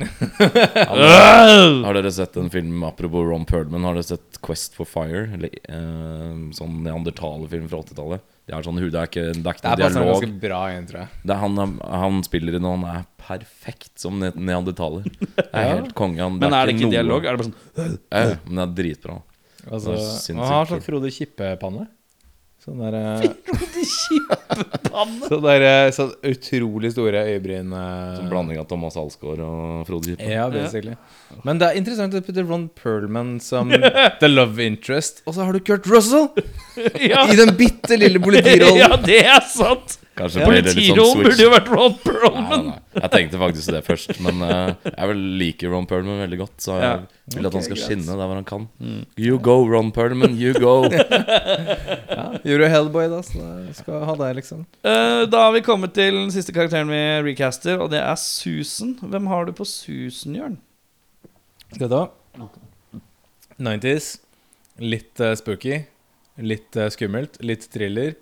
[1.85, 3.83] Har dere sett en film apropos Ron Perlman?
[3.85, 5.27] Har dere sett Quest for Fire?
[5.35, 8.21] Eller, uh, sånn neandertalerfilm fra 80-tallet.
[8.49, 10.15] Det er sånn, det er ikke, det er ikke Det er passer dialog.
[10.15, 11.09] ganske bra inn, tror jeg.
[11.29, 11.53] Det er han,
[12.01, 15.05] han spiller i noe Han er perfekt som ne neandertaler.
[15.37, 15.75] Det er Ja.
[15.75, 16.17] helt konge.
[16.25, 17.21] Han, Men er det ikke noe- dialog?
[17.29, 17.59] Er det bare sånn
[18.09, 19.15] Eh, men det er dritbra.
[19.69, 21.85] Altså, Det er han har sånn Frode Kippe-panne.
[22.59, 23.37] Sånn der Sånn
[23.87, 25.29] Kippepanne!
[25.29, 27.71] Så det er eh, så utrolig store øyebryn.
[27.71, 30.27] eh, Som blanding av Thomas Alsgaard og Frode Kippe.
[30.27, 30.97] Ja, basically.
[31.47, 33.71] Men det er interessant å putte Ron Perlman som
[34.21, 36.27] the love interest, og så har du Kurt Russell
[37.11, 37.25] Ja.
[37.31, 38.79] i den bitte lille politirollen.
[38.83, 39.97] ja, det er sant!
[40.19, 41.23] Kanskje blir det litt sånn switch.
[41.29, 42.49] burde jo vært Ron Perlman.
[42.49, 42.77] nei, nei.
[42.99, 46.55] Jeg tenkte faktisk det først, men uh, jeg vil liker Ron Perlman veldig godt.
[46.65, 46.97] Så jeg Ja.
[47.37, 48.65] vil at han skal skinne der hvor han kan.
[49.15, 50.73] You go, Ron Perlman, you go.
[52.49, 53.47] Gjorde Hellboy, da, så
[53.79, 54.65] skal ha deg, liksom.
[54.83, 57.01] Uh, da har vi kommet til den siste karakteren vi
[57.31, 58.97] recaster, og det er Susan.
[59.01, 60.57] Hvem har du på Susan, Jørn?
[61.71, 62.03] Skal vi ta
[63.59, 64.17] 90s.
[64.83, 65.81] Litt uh, spooky.
[66.39, 67.39] Litt skummelt.
[67.43, 68.13] Litt thriller.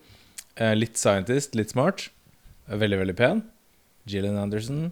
[0.59, 1.55] Eh, litt scientist.
[1.55, 2.09] Litt smart.
[2.67, 3.43] veldig, veldig pen.
[4.07, 4.91] Gillian Anderson.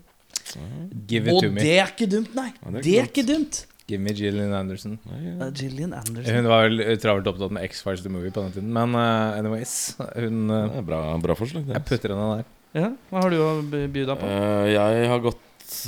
[1.07, 1.61] Give it Og to me.
[1.63, 2.51] det er ikke dumt, nei.
[2.53, 3.65] Ja, det er det er ikke dumt.
[3.85, 4.97] Give me Gillian Anderson.
[5.05, 6.33] Uh, Gillian Anderson.
[6.33, 8.71] Hun var vel travelt opptatt med X-Files The Movie på den tiden.
[8.73, 9.75] Men uh, anyways,
[10.15, 11.75] hun uh, Det er bra, bra forslag, det.
[11.77, 12.47] Jeg putter henne der.
[12.75, 14.27] Ja, Hva har du å by by deg på?
[14.27, 15.43] Eh, jeg har gått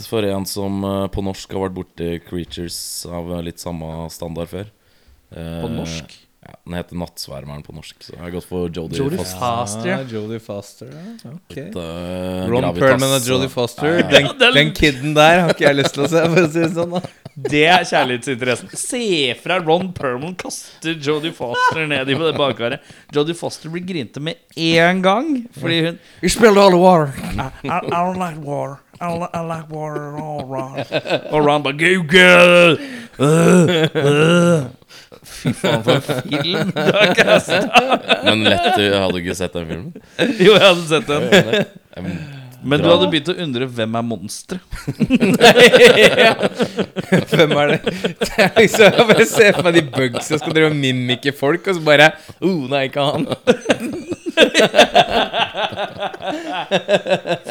[0.07, 2.77] for en som på norsk har vært borti Creatures
[3.11, 4.69] av litt samme standard før.
[5.33, 6.15] På norsk?
[6.47, 7.95] Ja, Den heter Nattsvermeren på norsk.
[8.05, 9.87] Så jeg har gått for Jodie Jodie Foster.
[9.89, 9.97] Ja.
[10.07, 11.31] Jodie Foster, ja.
[11.33, 11.55] Ok.
[11.57, 13.87] Litt, eh, Ron gravitas, Perlman og Jodie Foster.
[13.91, 14.07] Ja, ja.
[14.13, 16.59] Den, den- den kiden der har ikke jeg lyst til å se, for å si
[16.63, 16.95] det sånn.
[16.95, 17.01] da
[17.37, 18.71] Det er kjærlighetsinteressen.
[18.79, 22.79] Se fra Ron Perlman kaster Jodie Foster ned i det badekaret.
[23.13, 27.11] Jodie Foster blir grinte med én gang fordi hun You spilled all the water.
[27.35, 28.79] I, I, I don't like war.
[28.99, 30.79] I, li- I like water all Ron.
[31.29, 31.77] Og Ron bare
[32.07, 32.77] go
[33.19, 34.65] Uh, uh.
[35.27, 37.59] Fy faen, for en film du har kasta!
[38.25, 39.91] Men lett, du hadde ikke sett den filmen?
[40.45, 41.23] Jo, jeg hadde sett den.
[42.67, 44.61] Men du hadde begynt å undre hvem er monsteret.
[47.31, 47.77] Hvem er det?
[47.85, 51.63] det er liksom, jeg bare ser for meg de bugsa skal drive og mimike folk,
[51.69, 52.07] og så bare
[52.41, 53.23] oh, nei, ikke han.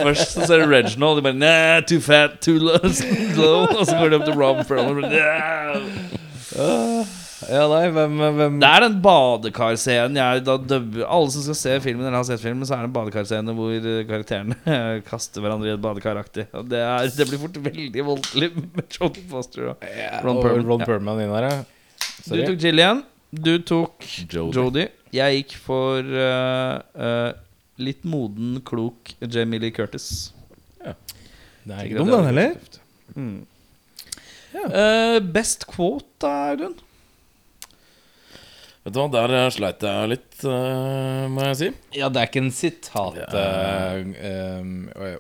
[0.03, 2.83] Først så ser du Reginald, de bare Nah, too fat, too low.
[2.83, 2.91] Og
[3.87, 5.05] så går de opp til Rob Perlman.
[5.05, 5.79] og bare,
[6.59, 7.26] «Nah».
[7.45, 12.25] Ja, nei, hvem, hvem Det er den badekarscenen Alle som skal se filmen, eller har
[12.25, 14.79] sett filmen, så er det en badekarscene hvor eh, karakterene
[15.11, 16.47] kaster hverandre i et badekaraktig.
[16.71, 20.71] Det, er, det blir fort veldig voldelig med John Foster og ja, Ron og Perlman,
[20.71, 20.89] Ron ja.
[20.89, 21.59] Perlman inn her, ja.
[22.27, 23.03] Du tok Jillian.
[23.37, 24.57] Du tok Jodie.
[24.57, 24.87] Jodie.
[25.15, 27.31] Jeg gikk for uh, uh,
[27.83, 30.33] litt moden, klok Jamie Lee Curtis.
[31.67, 32.81] Det er ikke dum, den er heller.
[33.17, 33.39] Mm.
[34.57, 34.67] Ja.
[34.67, 36.77] Uh, best quote, da, Audun?
[38.87, 41.69] Vet du hva, der eh, sleit jeg litt, eh, må jeg si.
[41.99, 43.31] Ja, det er ikke en sitat Ja.
[43.35, 44.69] uh, um,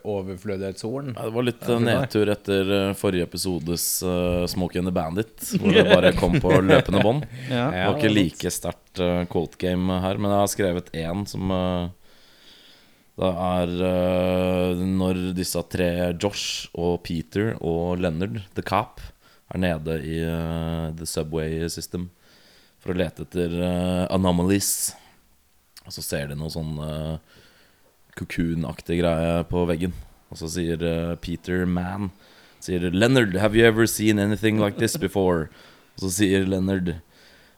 [0.06, 1.08] overflødighetshorn.
[1.16, 5.34] Ja, det var litt eh, nedtur etter eh, forrige episodes uh, Smoke and the Bandit,
[5.58, 7.26] hvor det bare kom på løpende bånd.
[7.50, 7.64] Ja.
[7.74, 11.50] Det var ikke like sterkt uh, cold game her, men jeg har skrevet én som
[13.18, 19.02] Det er uh, når disse tre, Josh og Peter og Leonard, the cop,
[19.50, 22.12] er nede i uh, the subway system
[22.86, 24.94] for å lete etter uh, anomalies.
[25.86, 27.18] Og så ser de noe sånn uh,
[28.18, 29.96] cocoon-aktig greie på veggen.
[30.30, 32.10] Og så sier uh, Peter Mann
[32.58, 35.50] Sier Leonard, have you ever seen anything like this before?
[35.94, 36.96] Og så sier Leonard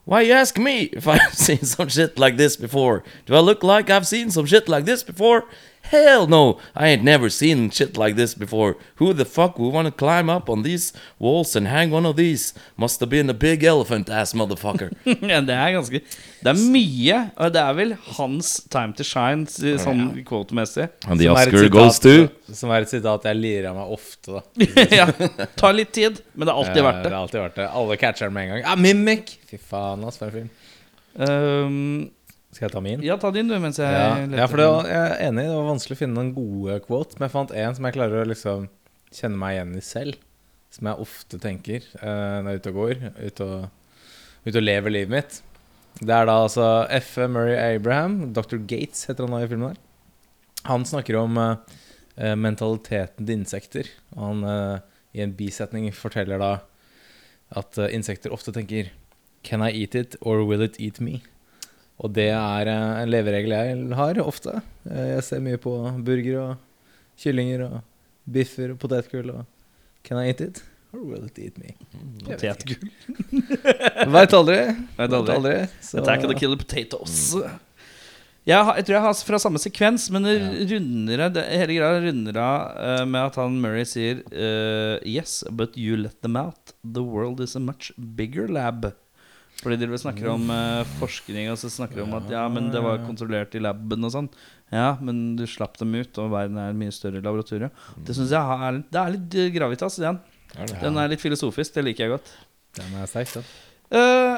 [0.04, 3.04] Why you ask me if I've seen some shit like this before?
[3.26, 5.44] Do I look like I've seen some shit like this before?
[5.90, 8.76] Hell no, I ain't never seen shit like this before.
[8.96, 12.16] Who the fuck would want to climb up on these walls and hang one of
[12.16, 12.52] these?
[12.76, 14.90] Must have been a big elephant ass motherfucker.
[15.06, 16.00] ja, det er ganske
[16.42, 20.90] Det er mye, og det er vel hans time to shine, sånn quote-messig.
[21.08, 24.38] And the Oscar sitat- goes to Som er et sitat jeg lirer av meg ofte,
[24.38, 24.68] da.
[25.00, 25.08] ja,
[25.58, 27.14] tar litt tid, men det er alltid verdt Det det.
[27.16, 27.66] er alltid verdt det.
[27.80, 28.62] Alle catcher den med en gang.
[28.68, 29.34] Ja, Mimic!
[29.48, 30.48] Fy faen, ass, for en film.
[31.18, 32.10] Um,
[32.48, 33.02] Skal jeg ta min?
[33.04, 35.56] ja, ta din, du, mens jeg Ja, leter ja for var, jeg er enig, det
[35.58, 38.30] var vanskelig å finne noen gode quote, men jeg fant en som jeg klarer å
[38.30, 38.70] liksom
[39.12, 40.24] kjenne meg igjen i selv.
[40.72, 44.00] Som jeg ofte tenker uh, når jeg er ute og går, ute og,
[44.44, 45.38] ute og lever livet mitt.
[45.98, 46.66] Det er da altså
[46.98, 47.14] F.
[47.28, 48.60] Murray Abraham, Dr.
[48.60, 49.80] Gates heter han da i filmen der.
[50.68, 53.88] Han snakker om eh, mentaliteten til insekter.
[54.16, 56.52] Og han uh, i en bisetning forteller da
[57.56, 58.92] at insekter ofte tenker
[59.42, 61.22] Can I eat it, or will it eat me?
[61.98, 64.60] Og det er eh, en leveregel jeg har ofte.
[64.88, 65.72] Eh, Jeg ser mye på
[66.06, 66.56] burger og
[67.18, 67.78] kyllinger og
[68.30, 69.46] biffer og potetgull og
[70.06, 70.60] Can I eat it?
[70.94, 71.74] Or will it eat me?
[72.30, 72.76] Jeg ikke.
[72.78, 74.12] Potetgull.
[74.14, 74.60] Veit aldri.
[74.96, 75.56] Vet aldri.
[75.84, 77.34] så- Attack of the Killer Potatoes.
[78.48, 80.38] Jeg, har, jeg tror jeg har fra samme sekvens, men det
[80.70, 85.76] runder det, hele greia runder av eh, med at han Murray sier uh, Yes, but
[85.76, 86.72] you let them out.
[86.82, 88.86] The world is a much bigger lab.
[89.58, 92.82] Fordi dere snakker om uh, forskning, og så snakker dere om at ja, men det
[92.84, 94.28] var kontrollert i laben og sånn.
[94.70, 97.72] Ja, men du slapp dem ut, og verden er et mye større laboratorium.
[98.06, 100.20] Det syns jeg er, det er litt eh, gravitas i den.
[100.78, 101.74] Den er litt filosofisk.
[101.74, 102.30] Det liker jeg godt.
[102.78, 103.50] Den er sterk, den.
[103.88, 104.36] Uh,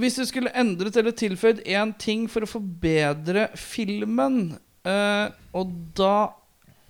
[0.00, 4.54] hvis du skulle endret eller tilføyd én ting for å forbedre filmen,
[4.88, 6.30] uh, og da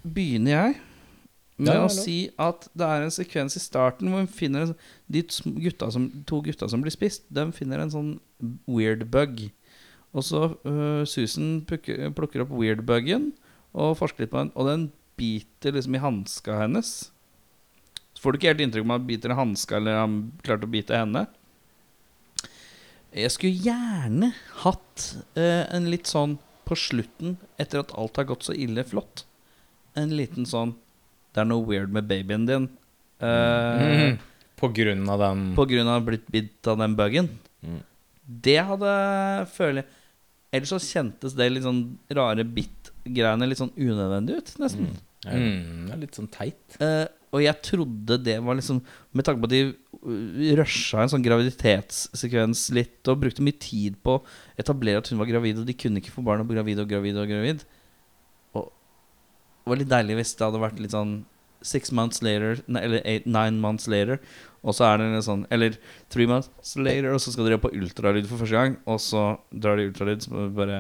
[0.07, 0.79] begynner jeg
[1.59, 4.75] med Ja, å si at det er en sekvens i starten hvor en,
[5.11, 5.23] de
[5.59, 7.27] gutta som, to gutta som blir spist.
[7.35, 8.13] De finner en sånn
[8.71, 9.49] weird bug.
[10.15, 13.33] Og så uh, Susan plukker, plukker opp weird buggen
[13.77, 14.87] og forsker litt på den, og den
[15.19, 17.11] biter liksom i hanska hennes.
[18.15, 20.73] Så får du ikke helt inntrykk om han biter i hanska eller han klarte å
[20.73, 21.27] bite henne.
[23.15, 24.33] Jeg skulle gjerne
[24.63, 26.39] hatt uh, en litt sånn
[26.69, 29.25] på slutten, etter at alt har gått så ille flott,
[29.97, 30.75] en liten sånn
[31.35, 32.69] Det er noe weird med babyen din.
[33.23, 34.19] Uh, mm.
[34.59, 37.31] På grunn av den På grunn av blitt bitt av den buggen.
[37.63, 37.81] Mm.
[38.49, 38.93] Det hadde
[39.55, 39.87] føler
[40.55, 41.83] Ellers så kjentes det litt sånn
[42.17, 44.95] rare bit-greiene litt sånn unødvendig ut, nesten.
[45.27, 45.35] Ja.
[45.35, 46.79] mm, det er litt sånn teit.
[46.81, 47.05] Uh,
[47.35, 48.79] og jeg trodde det var liksom
[49.13, 53.99] Med tanke på at de uh, rusha en sånn graviditetssekvens litt og brukte mye tid
[54.01, 54.23] på å
[54.57, 57.21] etablere at hun var gravid, og de kunne ikke få barn og gravid og gravid
[57.21, 57.67] og gravid.
[59.69, 61.11] Det var litt deilig hvis det hadde vært litt sånn
[61.61, 64.17] six months later, eller eight, nine months later,
[64.65, 65.75] og så er det en sånn Eller
[66.09, 69.77] three months later, og så skal dere på ultralyd for første gang, og så drar
[69.77, 70.79] de ultralyd, så bare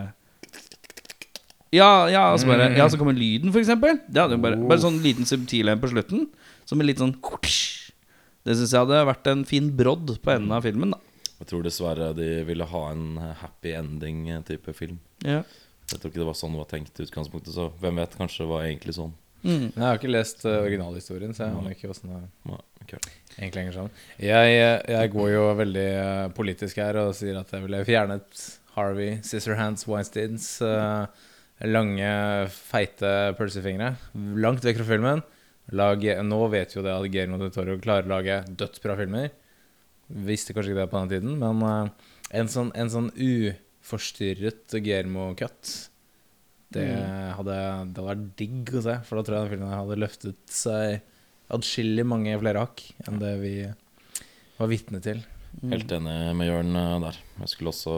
[1.68, 3.99] ja, ja, så bare, ja, så kommer lyden, for eksempel.
[4.09, 6.24] Det hadde jo bare, bare sånn liten subtil en på slutten.
[6.64, 10.64] Som en litt sånn Det syns jeg hadde vært en fin brodd på enden av
[10.64, 10.95] filmen.
[10.97, 14.97] da Jeg tror dessverre de ville ha en happy ending-type film.
[15.20, 15.43] ja.
[15.89, 18.45] Jeg tror ikke det var sånn det var tenkt i utgangspunktet, så hvem vet, kanskje
[18.45, 19.14] det var egentlig sånn.
[19.45, 19.64] mm.
[19.70, 22.18] Jeg har ikke lest uh, originalhistorien, så jeg aner ikke åssen det
[22.51, 22.93] Ja, ok.
[23.39, 24.03] egentlig henger sammen.
[24.20, 28.45] Jeg, eh, jeg går jo veldig uh, politisk her og sier at jeg ville fjernet
[28.74, 31.09] Harvey Scissorhands Weinsteins uh,
[31.64, 32.11] lange,
[32.53, 33.95] feite pølsefingre
[34.45, 35.24] langt vekk fra filmen.
[35.78, 39.32] Lag, nå vet jo det at del Toro klarer å lage dødsbra filmer.
[40.09, 41.91] Visste kanskje ikke det på den tiden, men
[42.32, 43.11] en sånn, en sånn
[43.89, 45.70] uforstyrret Guillermo-cut
[46.68, 46.84] det
[47.32, 50.53] hadde, det hadde vært digg å se, for da tror jeg den filmen hadde løftet
[50.53, 50.99] seg
[51.55, 53.53] adskillig mange flere hakk enn det vi
[54.59, 55.22] var vitne til.
[55.62, 57.20] Helt enig med Jørn eh, der.
[57.41, 57.95] Jeg skulle også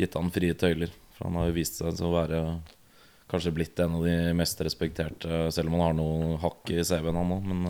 [0.00, 0.94] gitt han frie tøyler.
[1.16, 2.40] For han har jo vist seg å være
[3.28, 7.20] kanskje blitt en av de mest respekterte, selv om han har noe hakk i CV-en,
[7.20, 7.62] han òg, men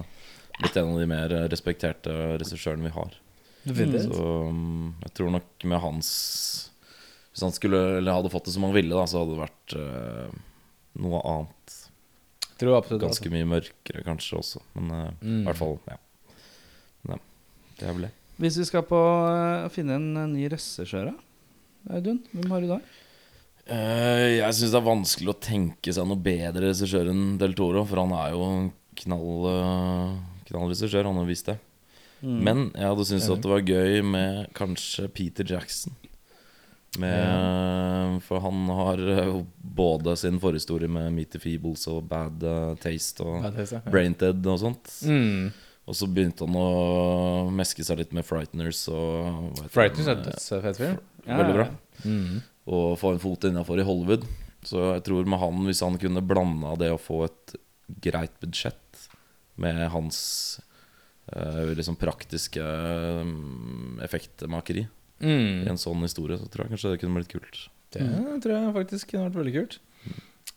[0.60, 3.18] blitt en av de mer respekterte regissørene vi har.
[3.66, 4.14] Definitivt.
[4.14, 4.30] Så
[5.02, 6.10] jeg tror nok med hans
[7.36, 9.74] Hvis han skulle Eller hadde fått det som han ville, da, så hadde det vært
[9.76, 10.36] eh,
[11.04, 11.74] noe annet.
[12.56, 15.42] Tror absolutt Ganske mye mørkere kanskje også, men eh, Mm.
[15.42, 15.98] i hvert fall, ja.
[17.10, 17.18] Ja.
[17.76, 18.12] Det er vel det.
[18.40, 21.12] Hvis vi skal på eh, finne en ny regissør?
[21.92, 22.80] Audun, hvem har du da?
[23.66, 27.82] Uh, jeg syns det er vanskelig å tenke seg noe bedre regissør enn Del Toro,
[27.84, 28.68] for han er jo en
[29.02, 30.16] knall, uh,
[30.48, 31.58] knallregissør, han har vist det.
[32.22, 32.36] Mm.
[32.46, 35.92] Men jeg hadde syntes at det var gøy med kanskje Peter Jackson.
[37.00, 39.36] Med, For han har eh,
[39.76, 43.82] både sin forhistorie med Meet the Feebles og Bad eh, Taste og bad er ja.
[43.90, 44.92] Brain Dead og sånt.
[45.04, 45.52] Mm.
[45.86, 50.80] Og så begynte han å meske seg litt med Frighteners og Frighteners er eh, dødsfet
[50.80, 50.98] film.
[51.26, 51.68] Ja, Veldig bra.
[52.06, 52.42] Mm.
[52.76, 54.26] Og få en fot innafor i Hollywood.
[54.66, 57.56] Så jeg tror med han, hvis han kunne blanda det å få et
[58.02, 59.06] greit budsjett
[59.62, 60.18] med hans
[61.32, 62.62] eh, liksom praktiske
[63.22, 64.88] um, effektmakeri
[65.20, 65.68] i Mm.
[65.68, 67.68] en sånn historie, så tror jeg kanskje det kunne blitt kult.
[67.92, 68.04] Det
[68.42, 69.78] tror jeg faktisk kunne vært veldig kult.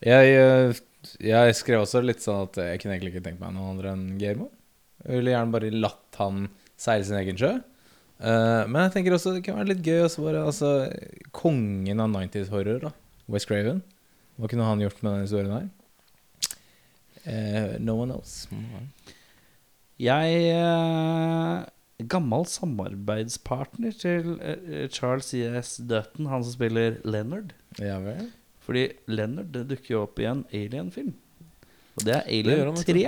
[0.03, 0.73] Jeg, eh,
[1.19, 4.17] jeg skrev også litt sånn at jeg kunne egentlig ikke tenkt meg noen andre enn
[4.19, 4.49] Guillermo.
[5.05, 7.53] Jeg ville gjerne bare latt han seile sin egen sjø.
[8.19, 10.91] Uh, men jeg tenker også det kan være litt gøy å svare altså,
[11.31, 12.91] Kongen av 90s horror, da.
[13.31, 13.79] West Craven.
[14.37, 15.69] Hva kunne han gjort med den historien her?
[17.23, 18.47] Uh, no one knows.
[19.99, 21.63] Jeg eh,
[22.07, 25.79] Gammel samarbeidspartner til eh, Charles C.S.
[25.83, 27.51] Dutton, han som spiller Leonard.
[27.79, 28.29] Ja vel.
[28.63, 31.11] Fordi Leonard det dukker jo opp i en Alien-film.
[31.99, 33.03] Og det er Alien han, 3.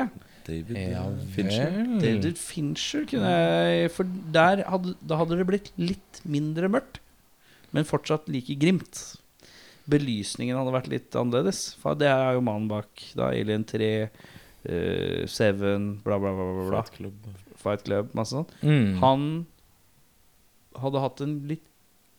[0.48, 1.80] David Ja eh, Fincher.
[2.02, 7.00] David Fincher kunne jeg For der hadde, da hadde det blitt litt mindre mørkt,
[7.72, 9.04] men fortsatt like grimt.
[9.92, 11.64] Belysningen hadde vært litt annerledes.
[11.80, 13.94] For det er jo mannen bak da Alien 3,
[14.68, 17.51] uh, Seven, bla, bla, bla, bla, bla.
[17.64, 18.12] Fight Club.
[18.18, 18.52] Masse sånt.
[18.66, 18.98] Mm.
[19.04, 19.26] Han
[20.82, 21.66] hadde hatt en litt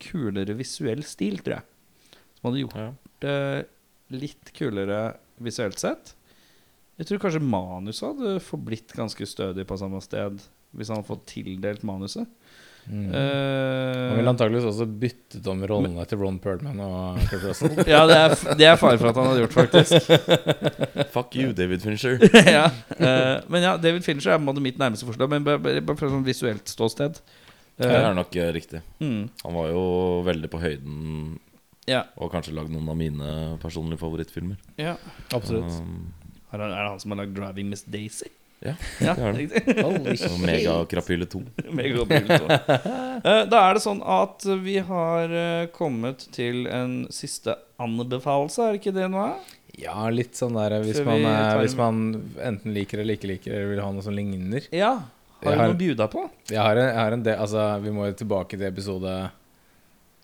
[0.02, 2.18] kulere visuell stil, tror jeg.
[2.38, 2.88] Som hadde gjort Ja.
[3.22, 3.36] det
[4.22, 6.14] litt kulere visuelt sett.
[6.98, 10.42] Jeg tror kanskje manuset hadde forblitt ganske stødig på samme sted
[10.76, 12.28] hvis han hadde fått tildelt manuset.
[12.82, 13.12] Mm.
[13.14, 17.76] Uh, Han ville antakeligvis også byttet om rollene til Ron Perlman og Kurt Russell.
[17.92, 20.10] ja, det er, det er fare for at han hadde gjort, faktisk.
[21.14, 22.18] Fuck you, David Fincher.
[22.56, 22.64] ja.
[22.98, 25.62] uh, men ja, David Fincher er på en måte mitt nærmeste forslag, men bare,
[25.94, 27.22] fra et visuelt ståsted.
[27.78, 28.82] Uh, Det er nok eh, riktig.
[29.00, 29.86] mm, Han var jo
[30.26, 31.38] veldig på høyden
[31.88, 33.30] ja, og kanskje lagd noen av mine
[33.62, 34.58] personlige favorittfilmer.
[34.78, 34.98] ja.
[35.34, 35.80] Absolutt.
[35.80, 36.12] Um,
[36.52, 38.28] Er det, er det han som har lagd 'Driving Miss Daisy'?
[38.62, 40.42] Ja, ja det har den.
[40.46, 41.40] Megakrapyle 2.
[41.74, 42.46] Megabil to.
[42.50, 48.78] Eh, Da er det sånn at vi har eh, kommet til en siste anbefalelse, er
[48.78, 49.24] ikke det nå?
[49.32, 49.58] er?
[49.78, 52.00] Ja, litt sånn der hvis man, vi eh, hvis man
[52.44, 54.66] enten liker eller ikke liker, eller vil ha noe som ligner.
[54.74, 54.94] Ja.
[55.42, 56.26] Har du noe å bjuda på?
[56.52, 59.14] Jeg har en, jeg har en del Altså, vi må jo tilbake til episode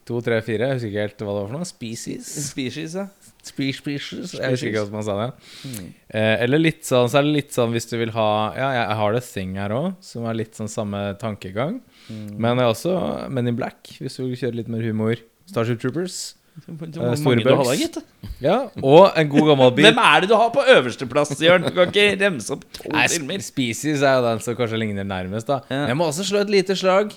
[0.09, 0.71] to, tre, fire.
[0.71, 1.69] Jeg husker ikke helt hva det var for noe.
[1.69, 2.29] Species.
[2.51, 3.07] Species, ja.
[3.49, 4.33] Spe- Species.
[4.37, 5.29] Jeg husker ikke hvordan man sa det.
[5.69, 5.87] Mm.
[6.11, 8.97] Eh, eller litt sånn, så er det litt sånn hvis du vil ha Ja, jeg
[9.01, 11.79] har det Thing her òg, som er litt sånn samme tankegang.
[12.09, 12.93] Men jeg også
[13.31, 15.17] Men in Black, hvis du vil kjøre litt mer humor.
[15.49, 16.35] Starship Troopers.
[16.59, 17.57] Eh, var store mange du bugs.
[17.57, 17.99] har da, gitt.
[18.43, 19.87] Ja, og en god gammel bil.
[19.89, 21.63] Hvem er det du har på øverste plass, Jørn?
[21.67, 23.43] Du kan ikke remse opp to Nei, filmer.
[23.45, 25.61] Species er jo den som kanskje ligner nærmest, da.
[25.71, 25.87] Ja.
[25.93, 27.15] Jeg må også slå et lite slag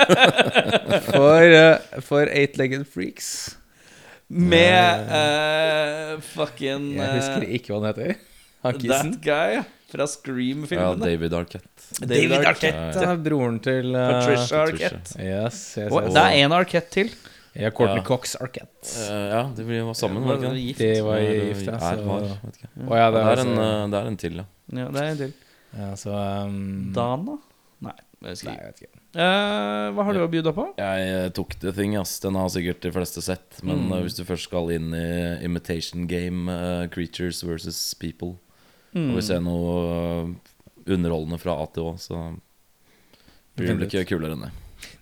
[1.10, 3.56] for, uh, for Eight-Legged Freaks.
[4.28, 8.16] Med uh, fucking Jeg husker eh, ikke hva han heter.
[8.66, 9.60] Han That guy
[9.92, 11.04] fra Scream-filmene.
[11.04, 11.86] David Arquette.
[12.00, 13.04] David Arquette, Arquette.
[13.04, 13.16] Ja, ja.
[13.28, 14.90] broren til uh, Patricia Patricia.
[14.98, 17.12] Yes, Yes, yes, Og det er en Arquette til.
[17.56, 18.04] Ja, Courtney Ja.
[18.04, 18.84] Cox Arquette.
[19.08, 20.88] Uh, ja, de blir jo sammen, var det ikke det?
[20.96, 21.76] De var gift, ja.
[21.92, 22.70] Er, var, vet ikke.
[22.76, 24.46] Ja, Det er, en, eh, det er en til, ja.
[24.76, 25.32] Ja, det er en til.
[25.78, 26.12] ja, så
[26.46, 27.38] um, Dana?
[27.86, 27.94] Nei.
[28.16, 29.00] Jeg Nei, skal jeg vet ikke.
[29.16, 30.64] Uh, hva har du å bjuda på?
[30.80, 32.18] Jeg eh, tok The Thing, ass.
[32.20, 33.60] Den har sikkert de fleste sett.
[33.62, 33.92] Men Mm.
[34.04, 35.04] hvis du først skal inn i
[35.44, 38.36] imitation game, uh, creatures versus people,
[38.96, 39.10] Mm.
[39.10, 40.34] og vi ser noe
[40.88, 42.20] underholdende fra A til Å, så
[43.56, 44.52] blir det ikke kulere enn det.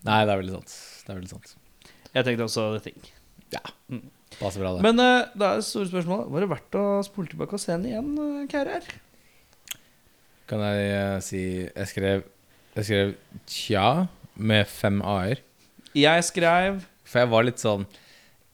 [0.03, 0.73] Nei, det er veldig sant.
[1.05, 1.55] Det er veldig sant.
[2.15, 2.99] Jeg tenkte også The Thing.
[4.39, 4.83] Passer bra, det.
[4.83, 7.71] Men eh, da er det store spørsmålet Var det verdt å spole tilbake og se
[7.71, 8.87] den igjen, uh, Kærer?
[10.49, 12.25] Kan jeg eh, si Jeg skrev,
[12.75, 13.13] jeg skrev
[13.47, 13.85] tja
[14.35, 15.39] med fem a-er.
[15.95, 17.85] Jeg skrev For jeg var litt sånn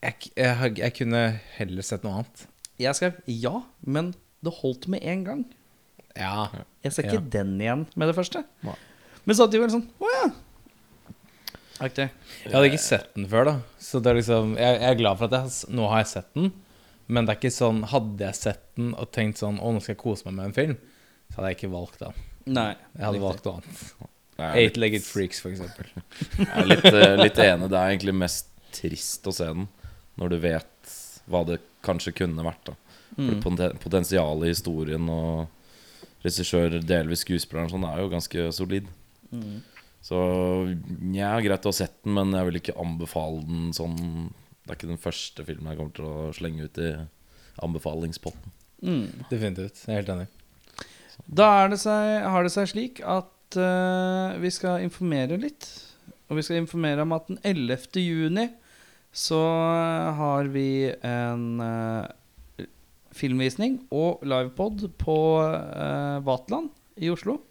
[0.02, 1.24] jeg, jeg, jeg kunne
[1.60, 2.46] heller sett noe annet.
[2.82, 5.44] Jeg skrev ja, men det holdt med en gang.
[6.18, 6.48] Ja.
[6.82, 7.28] Jeg ser ikke Ja.
[7.38, 8.42] den igjen med det første.
[8.66, 8.74] Nei.
[9.30, 10.24] Men samtidig var det sånn Å ja.
[11.82, 12.10] Aktig.
[12.46, 13.54] Jeg hadde ikke sett den før, da.
[13.82, 16.34] Så det er liksom Jeg, jeg er glad for at jeg, nå har jeg sett
[16.38, 16.52] den.
[17.12, 19.96] Men det er ikke sånn Hadde jeg sett den og tenkt sånn Å, nå skal
[19.96, 20.76] jeg kose meg med en film,
[21.32, 22.14] så hadde jeg ikke valgt den.
[22.56, 22.70] Nei.
[22.96, 23.26] Jeg hadde riktig.
[23.28, 24.56] valgt noe annet.
[24.62, 25.90] Eight-legged freaks, for eksempel.
[26.40, 27.68] Jeg er litt, eh, litt enig.
[27.70, 29.68] Det er egentlig mest trist å se den
[30.18, 30.96] når du vet
[31.30, 32.64] hva det kanskje kunne vært.
[32.72, 32.78] da
[33.18, 33.42] Mm.
[33.44, 35.50] poten- Potensialet i historien og
[36.24, 38.88] regissør, delvis skuespilleren, sånn er jo ganske solid.
[39.34, 39.58] Mm.
[40.02, 40.18] Så
[41.14, 43.98] ja, greit å ha sett den, men jeg vil ikke anbefale den sånn
[44.64, 46.92] Det er ikke den første filmen jeg kommer til å slenge ut i
[47.62, 48.54] anbefalingspotten.
[48.82, 49.26] Mm.
[49.30, 49.84] Definitivt.
[49.86, 50.28] Jeg er helt enig.
[51.30, 55.68] Da er det seg, har det seg slik at uh, vi skal informere litt.
[56.32, 58.00] Og vi skal informere om at den 11.
[58.02, 58.48] juni
[59.12, 59.42] så
[60.16, 62.66] har vi en uh,
[63.12, 66.72] filmvisning og livepod på uh, Vatland
[67.02, 67.42] i Oslo.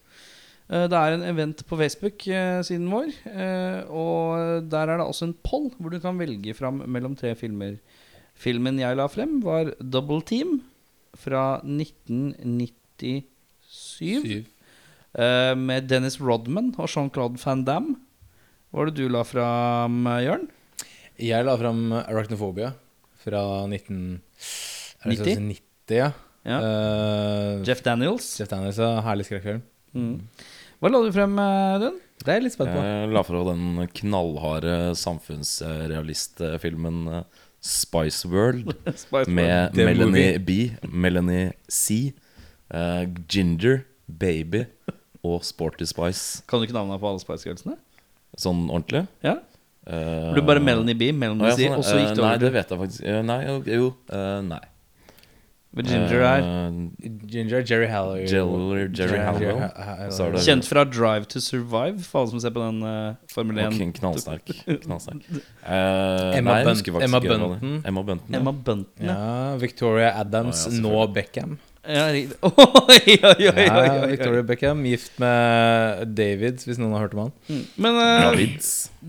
[0.71, 5.39] Eh, det er en event på Facebook-siden vår, eh, og der er det også en
[5.43, 7.81] poll hvor du kan velge fram mellom tre filmer.
[8.39, 10.61] Filmen jeg la frem, var Double Team
[11.19, 13.27] fra 1997.
[13.71, 14.47] Syv.
[15.19, 17.99] Eh, med Dennis Rodman og Jean-Claude Van Damme.
[18.71, 20.47] Hva var det du la fram, Jørn?
[21.19, 22.71] Jeg la fram Arachnophobia
[23.21, 24.21] fra 19...
[25.03, 25.35] er det 90?
[25.35, 26.11] sånn 90, ja.
[26.47, 26.59] Ja.
[26.63, 28.31] Uh, Jeff Daniels.
[28.39, 28.95] Jeff Daniels, ja.
[29.05, 29.61] Herlig skrekkfilm.
[29.93, 30.15] Mm.
[30.81, 31.35] Hva la du frem,
[31.83, 31.97] Dun?
[32.21, 32.81] Det er jeg litt spent på.
[32.85, 33.65] Jeg la fra den
[34.01, 36.99] knallharde samfunnsrealistfilmen
[37.61, 39.29] Spice World, Spice World.
[39.29, 40.51] Med The Melanie B,
[40.89, 42.15] Melanie C,
[42.73, 44.65] uh, Ginger, Baby
[45.23, 46.43] og Sporty Spice.
[46.49, 47.77] Kan du ikke navnene på alle Spice Girlsene?
[48.41, 49.05] Sånn ordentlig?
[49.25, 49.37] Ja?
[49.85, 52.73] Uh, Ble bare Melanie B, Melanie C, og så gikk det Nei, over det vet
[52.73, 53.05] jeg faktisk.
[53.05, 54.63] Eh, nei, jo, jo eh, nei.
[55.71, 58.25] Hvor Ginger er Eh, Ginger Jerry Haller.
[58.27, 59.61] Jerry- Jerry Hallowell.
[59.77, 60.33] Hallowell.
[60.35, 63.77] Det- Kjent fra Drive to Survive, for alle som ser på den uh, Formel 1.
[63.79, 64.51] ok, knallsterk.
[64.83, 65.23] knallsterk.
[65.31, 67.83] Uh, Emma nei, Bun- Emma Bunton.
[67.87, 68.27] Emma Bunton.
[68.35, 68.39] ja.
[68.41, 68.87] Emma Bunton.
[68.99, 69.15] Ja.
[69.15, 71.59] Ja, Victoria Adams, oh, ja, nå Beckham.
[71.87, 72.37] Ja, riktig.
[72.43, 74.11] Oi, oi, oi, oi, oi, oi.
[74.11, 77.33] Victoria Beckham, gift med David, hvis noen har hørt om han.
[77.49, 77.63] Mm.
[77.87, 78.43] Men uh,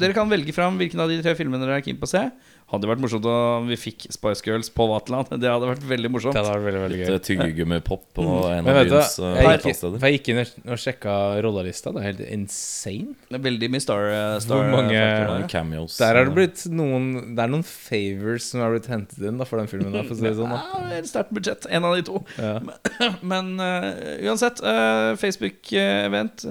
[0.05, 2.23] dere kan velge fram hvilken av de tre filmene dere er keen på å se.
[2.71, 5.27] Hadde vært morsomt om vi fikk Spice Girls på Vaterland.
[5.41, 6.35] Det hadde vært veldig morsomt.
[6.37, 7.07] Det hadde vært veldig, veldig gøy.
[7.11, 11.91] Litt tyggegummipop på en Men av byens eh, jeg gikk, inn og sjekka rollelista.
[11.91, 13.17] Det er helt insane.
[13.27, 14.07] Det er veldig mye star,
[14.45, 15.97] star Hvor mange- cameos.
[15.99, 19.41] Der er det eh, blitt noen Det er noen favors som har blitt hentet inn
[19.41, 19.91] da for den filmen.
[19.91, 20.61] Da, for å si det sånn da.
[20.71, 21.67] Ja, et sterkt budsjett.
[21.75, 22.21] En av de to.
[22.39, 22.53] Ja.
[23.33, 23.89] Men uh,
[24.29, 26.47] uansett, uh, Facebook-event.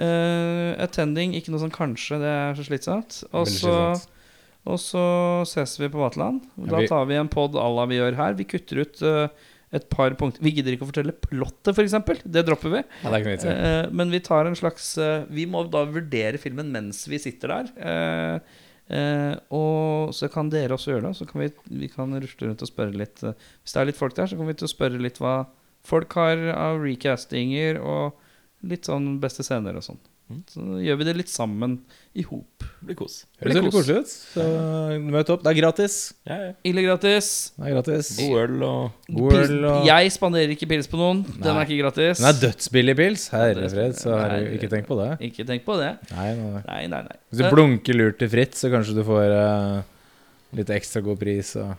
[0.00, 3.20] Uh, attending, ikke noe sånn kanskje, det er så slitsomt.
[3.34, 4.16] Og så slitsomt.
[4.68, 5.02] Og så
[5.48, 6.42] ses vi på Vaterland.
[6.68, 8.36] Da tar vi en pod à la vi gjør her.
[8.36, 10.42] Vi kutter ut eh, et par punkter.
[10.44, 11.94] Vi gidder ikke å fortelle plottet, f.eks.
[12.26, 12.82] Det dropper vi.
[13.04, 13.52] Ja, det i.
[13.54, 17.54] Eh, men vi tar en slags eh, Vi må da vurdere filmen mens vi sitter
[17.54, 17.72] der.
[17.80, 18.58] Eh,
[18.98, 21.14] eh, og så kan dere også gjøre det.
[21.22, 21.50] Så kan vi,
[21.86, 23.24] vi kan rusle rundt og spørre litt.
[23.24, 25.38] eh, hvis det er litt folk der, så kommer vi til å spørre litt hva
[25.88, 28.18] folk har av recastinger og
[28.68, 30.00] litt sånn beste scener og sånn.
[30.50, 31.76] Så gjør vi det litt sammen
[32.16, 32.64] i hop.
[32.84, 33.20] Blir kos.
[33.40, 34.12] Høres veldig koselig ut.
[34.34, 34.44] Så
[35.02, 35.42] møt opp.
[35.44, 35.96] Det er gratis.
[36.28, 36.52] Ja, ja.
[36.70, 37.28] Ille gratis.
[37.56, 38.10] Det er gratis.
[38.18, 41.22] God øl og God Pils, øl og Jeg spanderer ikke pils på noen.
[41.36, 42.22] Den er ikke gratis.
[42.22, 43.28] Den er dødsbillig pils.
[43.34, 44.40] Herre fred, så har Nei.
[44.42, 45.10] du ikke tenkt på det.
[45.30, 45.92] Ikke tenk på det.
[46.14, 46.64] Nei, nei, nei.
[46.66, 47.18] Nei, nei, nei.
[47.30, 49.80] Hvis du blunker lurt til Fritz, så kanskje du får uh,
[50.58, 51.74] litt ekstra god pris og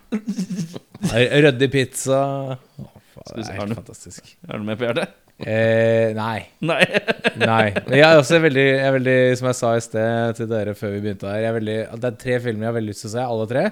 [1.45, 2.21] Ryddig pizza.
[2.55, 4.35] Å, faen, det er helt fantastisk.
[4.47, 5.17] Har du med på hjertet?
[5.47, 6.39] Eh, nei.
[6.61, 6.81] Nei.
[7.41, 7.71] Nei.
[7.89, 10.91] Jeg er også veldig, jeg er veldig Som jeg sa i sted til dere før
[10.93, 13.09] vi begynte her jeg er veldig, Det er tre filmer jeg har veldig lyst til
[13.09, 13.63] å se, alle tre.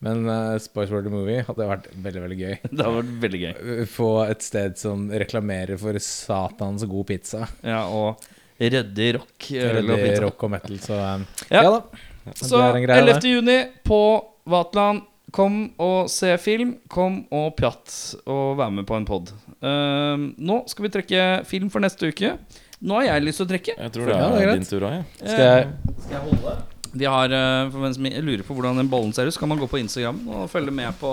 [0.00, 2.54] Men uh, Spice World Movie hadde vært veldig veldig gøy.
[2.64, 3.72] Det hadde vært veldig gøy.
[3.92, 7.44] Få et sted som reklamerer for satans god pizza.
[7.60, 8.24] Ja, og
[8.60, 9.34] ryddig rock.
[9.50, 10.22] pizza.
[10.24, 11.66] rock og metal, så um, Ja.
[11.66, 11.74] ja.
[11.76, 12.06] da.
[12.36, 13.28] Så det er en greie, 11.
[13.34, 14.00] juni på
[14.48, 15.04] Vatland.
[15.32, 16.74] Kom og se film.
[16.90, 17.92] Kom og prat
[18.26, 19.30] og vær med på en pod.
[19.60, 22.34] nå skal vi trekke film for neste uke.
[22.80, 23.72] Nå har jeg lyst til å trekke.
[23.76, 25.02] Jeg tror det Ja, det er er din tur òg, ja.
[25.20, 25.66] Skal jeg
[26.00, 26.54] Skal jeg holde?
[26.90, 29.50] Vi har, eh, for hvem som lurer på hvordan den bollen ser ut, så kan
[29.52, 31.12] man gå på Instagram og følge med på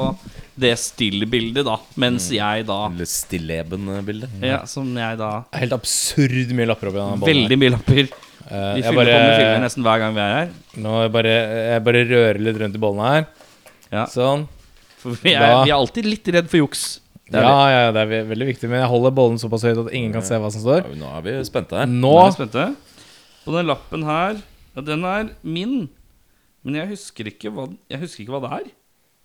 [0.58, 1.76] det stillbildet, da.
[2.02, 4.30] Mens jeg da Eller stilleben-bildet.
[4.42, 7.28] Ja, som jeg da Helt absurd mye lapper oppi den ballen.
[7.30, 8.08] Veldig mye lapper.
[8.48, 10.50] Eh, Vi fyller fyller på med filmer nesten hver gang vi er her.
[10.82, 11.36] nå jeg bare,
[11.76, 13.28] jeg bare rører litt rundt i bollene her.
[13.92, 14.06] Ja.
[14.12, 14.48] Sånn.
[14.98, 17.00] For vi er, Da- vi er alltid litt redd for juks.
[17.30, 18.70] Det er Ja, ja, det er ve- veldig viktig.
[18.70, 20.84] Men jeg holder bollen såpass høyt at ingen kan se hva som står.
[20.88, 21.86] Ja, nå er vi spente her.
[21.86, 22.76] Nå Nå er vi spente.
[23.48, 24.42] Og den lappen her
[24.76, 25.90] ja, Den er min.
[26.64, 28.72] Men jeg husker ikke hva, jeg husker ikke hva det er.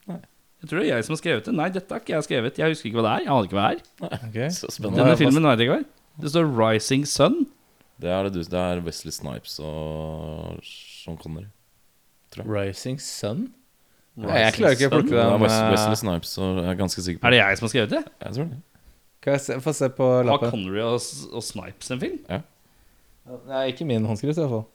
[0.08, 0.20] Nei.
[0.62, 1.54] Jeg tror det er jeg som har skrevet det.
[1.54, 2.56] Nei, dette har ikke jeg skrevet.
[2.58, 3.24] Jeg husker ikke hva det er.
[3.24, 4.28] Jeg aner ikke hva det er.
[4.28, 4.38] Ok.
[4.54, 4.98] Så spennende.
[5.02, 5.88] Denne filmen vet jeg ikke hva er.
[6.22, 7.46] Det står 'Rising Sun'.
[8.00, 11.46] Det er, det, du, det er Wesley Snipes og Sean Connery.
[12.44, 13.52] Rising Sun?
[14.20, 15.46] Jeg klarer ikke å plukke er den.
[15.48, 17.94] Eh, Wesley Snipes, og jeg er ganske sikker på Er det jeg som har skrevet
[17.94, 18.02] det?
[18.26, 18.58] Jeg tror det.
[19.22, 20.48] Kan jeg se, få se på lappen?
[20.48, 20.52] Har?
[20.52, 21.00] Connery og,
[21.32, 22.18] og Snipes en film?
[22.28, 22.42] Ja.
[23.32, 24.66] Det er ikke min håndskrift, i hvert fall.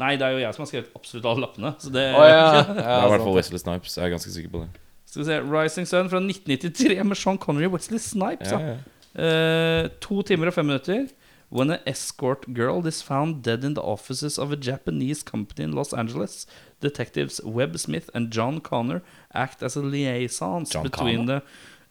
[0.00, 1.72] Nei, det er jo jeg som har skrevet absolutt alle lappene.
[1.82, 2.40] Så det Å ja.
[2.68, 3.96] Det er i hvert fall Wesley Snipes.
[3.98, 4.82] Jeg er ganske sikker på det.
[5.06, 8.52] Skal vi se 'Rising Sun' fra 1993 med Sean Connery og Wesley Snipes.
[8.52, 8.82] Ja, Ja, ja.
[9.16, 11.06] Eh, to timer og fem minutter.
[11.48, 15.72] When an escort girl is found dead in the offices of a Japanese company in
[15.72, 16.46] Los Angeles,
[16.80, 19.02] detectives Webb Smith and John Connor
[19.34, 21.42] act as a liaisons John between the,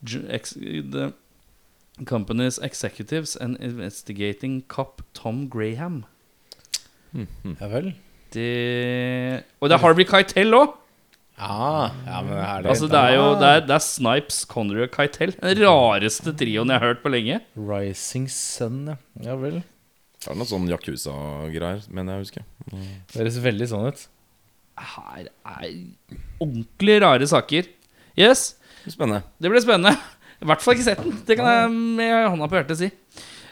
[0.02, 1.12] the
[2.04, 6.04] company's executives and investigating cop Tom Graham.
[7.14, 7.94] Ja vel.
[8.34, 10.74] Det Og det er Harvey Keitel òg!
[11.36, 12.70] Ja, ja men er det.
[12.72, 15.34] Altså, det er jo det er, det er Snipes, Connery og Keitel.
[15.36, 17.40] Den rareste trioen jeg har hørt på lenge.
[17.56, 18.96] Rising Sun, ja.
[19.24, 19.60] Ja vel.
[20.16, 22.44] Det er noe sånn Yakuza-greier, mener jeg å huske.
[22.72, 24.06] Det høres veldig sånn ut.
[24.76, 25.70] Her er
[26.42, 27.68] ordentlig rare saker.
[28.16, 28.54] Yes,
[28.86, 29.22] Spennende.
[29.40, 29.96] det blir spennende.
[30.42, 31.16] I hvert fall ikke sett den.
[31.26, 32.90] Det kan jeg med hånda på hjertet si.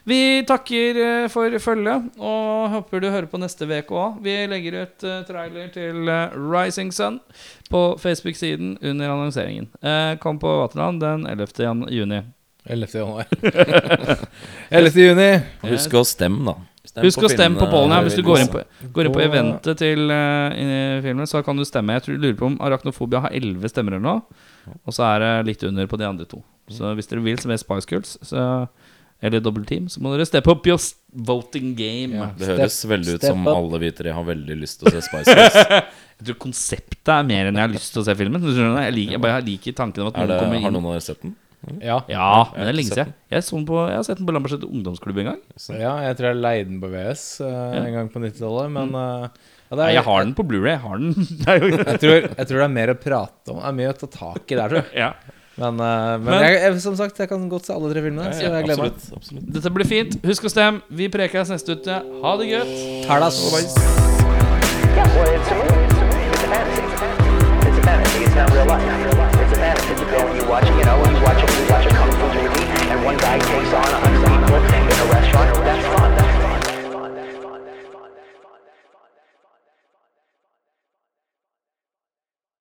[0.05, 4.19] Vi takker eh, for følget og håper du hører på neste uke òg.
[4.21, 7.17] Vi legger ut eh, trailer til eh, Rising Sun
[7.73, 9.71] på Facebook-siden under annonseringen.
[9.81, 11.89] Eh, Kom på Vaterland den 11.
[11.89, 12.21] juni.
[12.69, 12.99] 11.
[13.01, 13.27] januar.
[14.71, 15.01] 11.
[15.01, 15.31] juni.
[15.73, 16.59] Husk å stemme, da.
[16.85, 18.03] Stem Husk å stemme på pollen her.
[18.05, 18.61] Hvis du går inn på,
[18.93, 21.97] går inn på eventet til uh, filmen, så kan du stemme.
[21.97, 24.43] Jeg tror, lurer på om Arachnofobia har 11 stemmer eller noe.
[24.85, 26.43] Og så er det litt under på de andre to.
[26.73, 28.45] Så hvis dere vil, som er Spice Girls, så,
[29.25, 30.81] eller Double Team, så må dere steppe opp your
[31.29, 32.17] voting game.
[32.21, 32.31] Ja.
[32.37, 33.55] Det høres Step- veldig ut som up.
[33.57, 35.57] alle vi tre har veldig lyst til å se Spice Girls.
[36.21, 38.39] Jeg tror konseptet er mer enn jeg har lyst til å se filmen.
[38.39, 38.47] Du?
[38.55, 41.03] Jeg liker, jeg bare liker tanken om at noen det, kommer har noen av dere
[41.03, 41.33] sett den?
[41.83, 41.99] Ja.
[42.11, 43.13] Ja, men det er lenge siden.
[43.33, 45.41] Jeg, så den på, jeg har sett den på Lambertseter ungdomsklubb en gang.
[45.81, 47.83] ja, jeg tror jeg leide den på VS eh, Ja.
[47.85, 50.75] en gang på 90-tallet, men uh, ja, det Nei, er, jeg har den på Blu-ray.
[50.75, 51.15] Jeg har den.
[51.49, 53.63] Er Jeg tror, jeg tror det er mer å prate om.
[53.63, 54.93] Det er mye å ta tak i der, tror jeg.
[55.01, 55.13] ja.
[55.55, 58.33] Men, uh, men, Men- jeg, jeg, som sagt, jeg kan godt se alle tre filmene.
[58.35, 58.97] så jeg gleder meg.
[59.15, 59.51] absolutt.
[59.55, 60.17] Dette blir fint.
[60.27, 60.83] Husk å stemme.
[60.91, 62.01] Vi prekes neste uke.
[62.25, 62.73] Ha det godt.
[63.07, 63.39] Talas.
[64.95, 65.87] Yeah, well, it's a movie.
[65.87, 66.25] It's a movie.
[66.35, 66.83] It's a fantasy.
[66.83, 67.83] It's a fantasy.
[67.87, 68.25] fantasy.
[68.25, 68.83] It's not real life.
[69.43, 69.95] It's a fantasy.
[69.95, 71.54] You go and you watch, you know, you watch
[73.25, 75.64] Guy takes on a honeycomb in a restaurant.